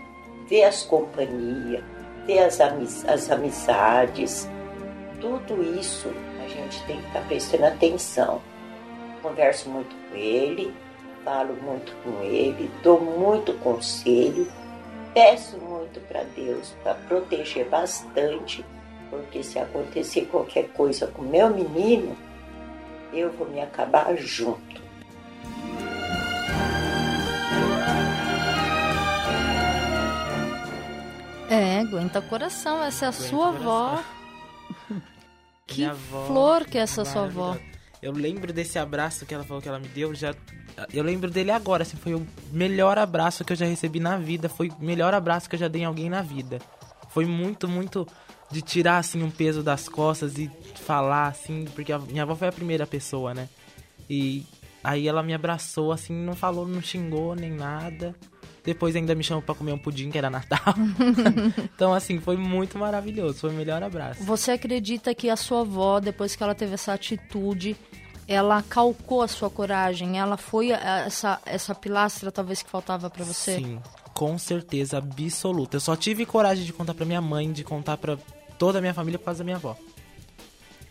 vê 0.48 0.62
as 0.62 0.84
companhias, 0.84 1.82
vê 2.24 2.38
as, 2.38 2.60
amiz- 2.60 3.04
as 3.08 3.28
amizades. 3.28 4.48
Tudo 5.20 5.60
isso 5.80 6.08
a 6.44 6.48
gente 6.48 6.80
tem 6.84 7.00
que 7.00 7.06
estar 7.08 7.26
prestando 7.26 7.64
atenção. 7.66 8.40
Converso 9.20 9.68
muito 9.68 9.96
com 10.08 10.16
ele, 10.16 10.72
falo 11.24 11.54
muito 11.60 11.92
com 12.04 12.22
ele, 12.22 12.70
dou 12.84 13.00
muito 13.00 13.52
conselho, 13.54 14.46
peço 15.12 15.58
muito 15.58 15.98
para 16.06 16.22
Deus 16.36 16.72
para 16.84 16.94
proteger 16.94 17.66
bastante, 17.68 18.64
porque 19.10 19.42
se 19.42 19.58
acontecer 19.58 20.26
qualquer 20.30 20.68
coisa 20.68 21.08
com 21.08 21.22
meu 21.22 21.50
menino, 21.50 22.16
eu 23.12 23.32
vou 23.32 23.48
me 23.48 23.60
acabar 23.60 24.14
junto. 24.16 24.85
É, 31.48 31.80
aguenta 31.80 32.20
coração, 32.20 32.82
essa 32.82 33.06
é 33.06 33.08
a 33.08 33.10
Aguenta 33.10 33.28
sua 33.28 33.48
avó. 33.48 34.04
Que 35.68 35.84
avó, 35.84 36.26
flor 36.28 36.64
que 36.64 36.78
é 36.78 36.82
essa 36.82 37.04
sua 37.04 37.24
avó. 37.24 37.56
Eu 38.00 38.12
lembro 38.12 38.52
desse 38.52 38.78
abraço 38.78 39.26
que 39.26 39.34
ela 39.34 39.42
falou 39.42 39.60
que 39.60 39.68
ela 39.68 39.80
me 39.80 39.88
deu, 39.88 40.14
já 40.14 40.32
eu 40.92 41.02
lembro 41.02 41.30
dele 41.30 41.50
agora, 41.50 41.82
assim, 41.82 41.96
foi 41.96 42.14
o 42.14 42.26
melhor 42.52 42.98
abraço 42.98 43.44
que 43.44 43.52
eu 43.52 43.56
já 43.56 43.64
recebi 43.64 43.98
na 43.98 44.18
vida, 44.18 44.48
foi 44.48 44.68
o 44.68 44.84
melhor 44.84 45.14
abraço 45.14 45.48
que 45.48 45.54
eu 45.54 45.60
já 45.60 45.68
dei 45.68 45.82
em 45.82 45.86
alguém 45.86 46.10
na 46.10 46.20
vida. 46.20 46.58
Foi 47.08 47.24
muito, 47.24 47.66
muito 47.66 48.06
de 48.50 48.60
tirar 48.60 48.98
assim 48.98 49.22
um 49.22 49.30
peso 49.30 49.62
das 49.62 49.88
costas 49.88 50.36
e 50.36 50.50
falar 50.74 51.28
assim, 51.28 51.64
porque 51.74 51.92
a 51.92 51.98
minha 51.98 52.22
avó 52.22 52.34
foi 52.34 52.48
a 52.48 52.52
primeira 52.52 52.86
pessoa, 52.86 53.32
né? 53.32 53.48
E 54.08 54.44
aí 54.84 55.08
ela 55.08 55.22
me 55.22 55.32
abraçou 55.32 55.92
assim, 55.92 56.12
não 56.12 56.34
falou, 56.34 56.68
não 56.68 56.82
xingou 56.82 57.34
nem 57.34 57.50
nada. 57.50 58.14
Depois 58.66 58.96
ainda 58.96 59.14
me 59.14 59.22
chamou 59.22 59.40
pra 59.40 59.54
comer 59.54 59.70
um 59.70 59.78
pudim, 59.78 60.10
que 60.10 60.18
era 60.18 60.28
Natal. 60.28 60.74
então, 61.72 61.94
assim, 61.94 62.18
foi 62.18 62.36
muito 62.36 62.76
maravilhoso. 62.76 63.38
Foi 63.38 63.50
o 63.50 63.52
melhor 63.52 63.80
abraço. 63.80 64.24
Você 64.24 64.50
acredita 64.50 65.14
que 65.14 65.30
a 65.30 65.36
sua 65.36 65.60
avó, 65.60 66.00
depois 66.00 66.34
que 66.34 66.42
ela 66.42 66.52
teve 66.52 66.74
essa 66.74 66.92
atitude, 66.92 67.76
ela 68.26 68.60
calcou 68.62 69.22
a 69.22 69.28
sua 69.28 69.48
coragem? 69.48 70.18
Ela 70.18 70.36
foi 70.36 70.72
essa, 70.72 71.40
essa 71.46 71.76
pilastra, 71.76 72.32
talvez, 72.32 72.60
que 72.60 72.68
faltava 72.68 73.08
pra 73.08 73.24
você? 73.24 73.58
Sim. 73.58 73.78
Com 74.12 74.36
certeza 74.36 74.98
absoluta. 74.98 75.76
Eu 75.76 75.80
só 75.80 75.94
tive 75.94 76.26
coragem 76.26 76.64
de 76.64 76.72
contar 76.72 76.94
pra 76.94 77.06
minha 77.06 77.20
mãe, 77.20 77.52
de 77.52 77.62
contar 77.62 77.96
pra 77.98 78.18
toda 78.58 78.78
a 78.78 78.80
minha 78.80 78.94
família 78.94 79.16
por 79.16 79.26
causa 79.26 79.38
da 79.38 79.44
minha 79.44 79.58
avó. 79.58 79.76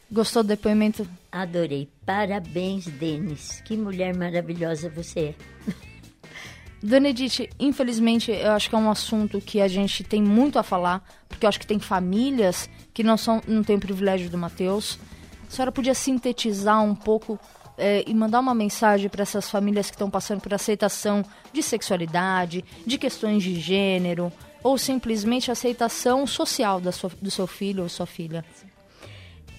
Gostou 0.10 0.44
do 0.44 0.48
depoimento? 0.48 1.06
Adorei. 1.30 1.90
Parabéns, 2.06 2.86
Denis. 2.86 3.62
Que 3.66 3.76
mulher 3.76 4.16
maravilhosa 4.16 4.90
você 4.90 5.20
é. 5.20 5.36
Dona 6.86 7.10
Edith, 7.10 7.50
infelizmente, 7.60 8.32
eu 8.32 8.52
acho 8.52 8.70
que 8.70 8.76
é 8.76 8.78
um 8.78 8.92
assunto 8.92 9.42
que 9.42 9.60
a 9.60 9.68
gente 9.68 10.04
tem 10.04 10.22
muito 10.22 10.60
a 10.60 10.64
falar, 10.64 11.04
porque 11.28 11.44
eu 11.44 11.50
acho 11.50 11.60
que 11.60 11.66
tem 11.66 11.80
famílias 11.80 12.70
que 12.94 13.04
não, 13.04 13.18
são, 13.18 13.42
não 13.48 13.64
têm 13.64 13.78
o 13.78 13.80
privilégio 13.80 14.30
do 14.30 14.38
Matheus. 14.38 15.00
A 15.48 15.52
senhora 15.52 15.72
podia 15.72 15.96
sintetizar 15.96 16.84
um 16.84 16.94
pouco 16.94 17.40
é, 17.76 18.04
e 18.06 18.14
mandar 18.14 18.40
uma 18.40 18.54
mensagem 18.54 19.10
para 19.10 19.24
essas 19.24 19.50
famílias 19.50 19.88
que 19.90 19.96
estão 19.96 20.12
passando 20.12 20.42
por 20.42 20.54
aceitação 20.54 21.26
de 21.52 21.64
sexualidade, 21.64 22.64
de 22.86 23.00
questões 23.00 23.42
de 23.42 23.60
gênero, 23.60 24.32
ou 24.62 24.78
simplesmente 24.78 25.50
aceitação 25.50 26.28
social 26.28 26.80
da 26.80 26.92
sua, 26.92 27.10
do 27.20 27.32
seu 27.32 27.48
filho 27.48 27.82
ou 27.82 27.90
sua 27.90 28.06
filha? 28.06 28.46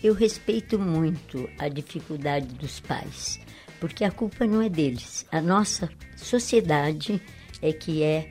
Eu 0.01 0.15
respeito 0.15 0.79
muito 0.79 1.51
a 1.59 1.69
dificuldade 1.69 2.55
dos 2.55 2.79
pais, 2.79 3.41
porque 3.81 4.05
a 4.05 4.11
culpa 4.11 4.47
não 4.47 4.63
é 4.63 4.69
deles. 4.69 5.27
A 5.31 5.41
nossa 5.41 5.89
sociedade 6.17 7.21
é 7.63 7.73
que 7.73 8.03
é 8.03 8.31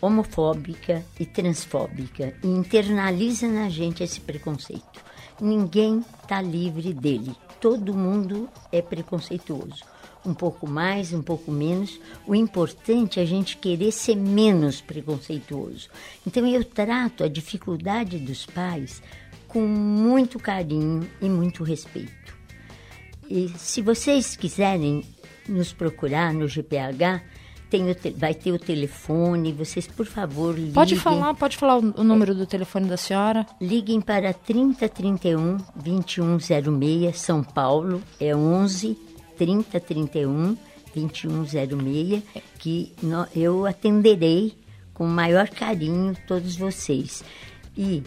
homofóbica 0.00 1.04
e 1.18 1.26
transfóbica 1.26 2.34
e 2.42 2.46
internaliza 2.46 3.46
na 3.46 3.68
gente 3.68 4.02
esse 4.02 4.20
preconceito. 4.20 5.04
Ninguém 5.40 6.04
está 6.22 6.40
livre 6.40 6.92
dele. 6.92 7.34
Todo 7.60 7.94
mundo 7.94 8.48
é 8.72 8.80
preconceituoso. 8.80 9.84
Um 10.24 10.34
pouco 10.34 10.68
mais, 10.68 11.12
um 11.12 11.22
pouco 11.22 11.50
menos. 11.50 11.98
O 12.26 12.34
importante 12.34 13.20
é 13.20 13.22
a 13.22 13.26
gente 13.26 13.56
querer 13.56 13.92
ser 13.92 14.16
menos 14.16 14.80
preconceituoso. 14.80 15.88
Então 16.26 16.46
eu 16.46 16.62
trato 16.64 17.24
a 17.24 17.28
dificuldade 17.28 18.18
dos 18.18 18.44
pais 18.46 19.02
com 19.48 19.62
muito 19.62 20.38
carinho 20.38 21.08
e 21.20 21.28
muito 21.28 21.64
respeito. 21.64 22.39
E 23.30 23.48
se 23.56 23.80
vocês 23.80 24.34
quiserem 24.36 25.04
nos 25.48 25.72
procurar 25.72 26.34
no 26.34 26.48
GPH, 26.48 27.22
tem 27.70 27.92
te- 27.94 28.10
vai 28.10 28.34
ter 28.34 28.50
o 28.50 28.58
telefone, 28.58 29.52
vocês, 29.52 29.86
por 29.86 30.04
favor, 30.04 30.54
liguem. 30.56 30.72
Pode 30.72 30.96
falar, 30.96 31.34
pode 31.34 31.56
falar 31.56 31.78
o, 31.78 32.00
o 32.00 32.02
número 32.04 32.34
do 32.34 32.44
telefone 32.44 32.88
da 32.88 32.96
senhora. 32.96 33.46
Liguem 33.60 34.00
para 34.00 34.32
3031 34.34 35.58
2106, 35.76 37.16
São 37.20 37.42
Paulo, 37.44 38.02
é 38.18 38.34
11 38.34 38.98
3031 39.38 40.56
2106, 40.92 42.22
que 42.58 42.92
nó- 43.02 43.26
eu 43.34 43.64
atenderei 43.66 44.54
com 44.92 45.04
o 45.04 45.08
maior 45.08 45.48
carinho 45.48 46.16
todos 46.26 46.56
vocês. 46.56 47.22
E 47.76 48.02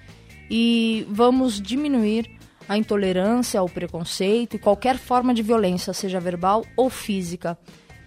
e 0.49 1.05
vamos 1.09 1.61
diminuir 1.61 2.38
a 2.69 2.77
intolerância, 2.77 3.61
o 3.63 3.67
preconceito 3.67 4.55
e 4.55 4.59
qualquer 4.59 4.97
forma 4.97 5.33
de 5.33 5.41
violência, 5.41 5.91
seja 5.91 6.19
verbal 6.19 6.63
ou 6.77 6.87
física. 6.87 7.57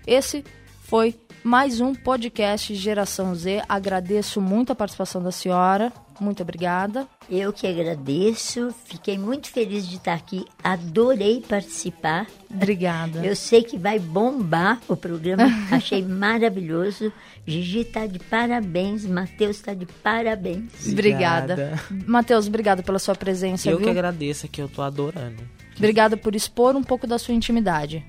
Esse 0.07 0.44
foi 0.85 1.16
mais 1.42 1.81
um 1.81 1.92
podcast 1.92 2.72
Geração 2.72 3.35
Z. 3.35 3.62
Agradeço 3.68 4.40
muito 4.40 4.70
a 4.70 4.77
participação 4.77 5.20
da 5.20 5.33
senhora. 5.33 5.92
Muito 6.23 6.43
obrigada. 6.43 7.09
Eu 7.29 7.53
que 7.53 7.67
agradeço, 7.67 8.73
fiquei 8.85 9.19
muito 9.19 9.51
feliz 9.51 9.89
de 9.89 9.97
estar 9.97 10.15
aqui, 10.15 10.45
adorei 10.63 11.43
participar. 11.47 12.27
Obrigada. 12.49 13.25
Eu 13.25 13.35
sei 13.35 13.65
que 13.65 13.77
vai 13.77 13.99
bombar 13.99 14.81
o 14.87 14.97
programa, 14.97 15.45
achei 15.71 16.01
maravilhoso. 16.03 17.13
Gigi 17.45 17.81
está 17.81 18.07
de 18.07 18.21
parabéns, 18.21 19.05
Matheus 19.05 19.57
está 19.57 19.75
de 19.75 19.85
parabéns. 19.85 20.71
Obrigada. 20.87 21.81
Matheus, 22.07 22.47
obrigada 22.47 22.83
pela 22.85 23.01
sua 23.01 23.17
presença, 23.17 23.69
Eu 23.69 23.79
viu? 23.79 23.87
que 23.87 23.91
agradeço, 23.91 24.47
que 24.47 24.63
eu 24.63 24.69
tô 24.69 24.81
adorando. 24.81 25.43
Obrigada 25.77 26.17
por 26.17 26.37
expor 26.37 26.77
um 26.77 26.85
pouco 26.85 27.07
da 27.07 27.19
sua 27.19 27.35
intimidade. 27.35 28.05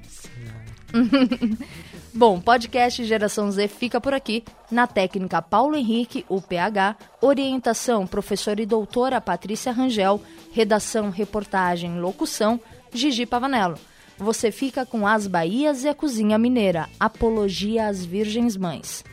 Bom, 2.15 2.39
podcast 2.39 3.04
Geração 3.04 3.52
Z 3.52 3.67
fica 3.67 3.99
por 3.99 4.13
aqui. 4.13 4.43
Na 4.69 4.86
técnica 4.86 5.41
Paulo 5.41 5.76
Henrique, 5.76 6.23
o 6.30 6.39
PH. 6.39 6.95
Orientação, 7.19 8.06
professora 8.06 8.62
e 8.62 8.67
doutora 8.67 9.19
Patrícia 9.19 9.71
Rangel. 9.71 10.21
Redação, 10.52 11.10
reportagem, 11.10 11.99
locução, 11.99 12.60
Gigi 12.93 13.26
Pavanello. 13.26 13.80
Você 14.15 14.52
fica 14.52 14.86
com 14.86 15.08
As 15.08 15.26
Bahias 15.26 15.84
e 15.84 15.89
a 15.89 15.95
Cozinha 15.95 16.38
Mineira. 16.38 16.88
Apologia 16.99 17.88
às 17.88 18.06
Virgens 18.06 18.56
Mães. 18.56 19.04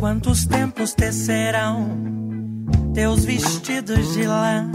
Quantos 0.00 0.46
tempos 0.46 0.94
tecerão 0.94 1.90
teus 2.94 3.26
vestidos 3.26 4.14
de 4.14 4.26
lã? 4.26 4.72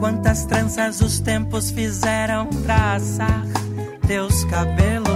Quantas 0.00 0.46
tranças 0.46 1.02
os 1.02 1.20
tempos 1.20 1.70
fizeram 1.70 2.46
pra 2.64 2.94
assar 2.94 3.44
teus 4.06 4.44
cabelos? 4.44 5.10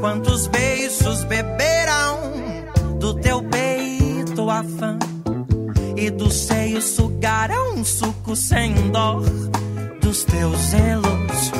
Quantos 0.00 0.46
beijos 0.46 1.22
beberão 1.24 2.32
do 2.98 3.12
teu 3.14 3.42
peito 3.42 4.48
afã? 4.48 4.98
E 5.96 6.10
do 6.10 6.30
seio 6.30 6.80
sugarão 6.80 7.84
suco 7.84 8.34
sem 8.34 8.90
dó 8.90 9.20
dos 10.00 10.24
teus 10.24 10.58
zelos? 10.58 11.52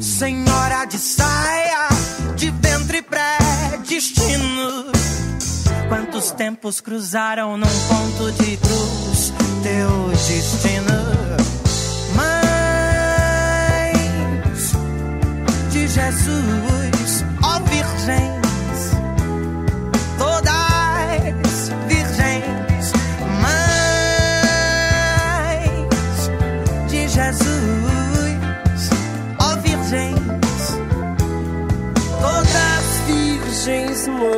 Senhora 0.00 0.86
de 0.86 0.96
saia, 0.96 1.88
de 2.36 2.50
ventre 2.50 3.02
pré-destino. 3.02 4.86
Quantos 5.88 6.30
tempos 6.30 6.80
cruzaram 6.80 7.58
num 7.58 7.66
ponto 7.66 8.32
de 8.32 8.56
cruz 8.56 9.32
teu 9.62 10.08
destino? 10.08 11.21
Jesus, 15.92 17.22
ó 17.42 17.60
virgens, 17.68 18.96
todas 20.16 21.70
virgens, 21.86 22.92
mães 23.42 23.60
de 26.88 27.08
Jesus, 27.08 28.90
ó 29.38 29.54
virgens, 29.58 30.78
todas 32.22 32.84
virgens, 33.06 34.08
mães. 34.08 34.32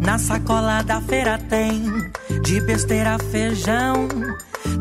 Na 0.00 0.16
sacola 0.18 0.82
da 0.84 1.02
feira 1.02 1.38
tem 1.50 2.13
de 2.44 2.60
besteira 2.60 3.18
feijão. 3.30 4.08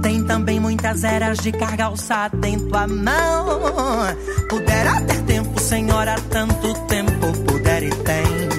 Tem 0.02 0.24
também 0.26 0.60
muitas 0.60 1.04
eras 1.04 1.38
de 1.40 1.52
carga 1.52 1.86
alçada 1.86 2.48
em 2.48 2.60
tua 2.60 2.88
mão. 2.88 3.62
Pudera 4.50 5.02
ter 5.02 5.22
tempo, 5.24 5.60
senhora, 5.60 6.16
tanto 6.30 6.74
tempo 6.88 7.34
puder 7.46 7.84
e 7.84 7.90
tem. 7.90 8.50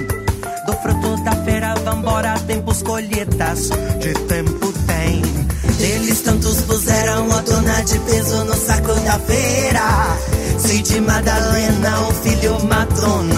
Do 0.65 0.73
fruto 0.81 1.23
da 1.23 1.31
feira, 1.43 1.75
vambora, 1.75 2.39
tempos 2.47 2.81
colheitas, 2.81 3.69
de 3.99 4.13
tempo 4.27 4.73
tem. 4.87 5.21
Eles 5.79 6.21
tantos 6.21 6.61
puseram 6.61 7.31
a 7.31 7.41
dona 7.41 7.83
de 7.83 7.99
peso 7.99 8.43
no 8.45 8.55
saco 8.55 8.93
da 9.01 9.19
feira. 9.19 10.17
Cid 10.57 10.99
Madalena, 11.01 12.01
o 12.09 12.13
filho 12.13 12.65
Madonna, 12.65 13.34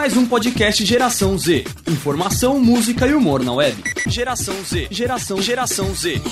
mais 0.00 0.16
um 0.16 0.24
podcast 0.24 0.82
Geração 0.82 1.36
Z. 1.36 1.62
Informação, 1.86 2.58
música 2.58 3.06
e 3.06 3.12
humor 3.12 3.44
na 3.44 3.52
web. 3.52 3.84
Geração 4.06 4.54
Z. 4.64 4.88
Geração 4.90 5.42
Geração 5.42 5.94
Z. 5.94 6.22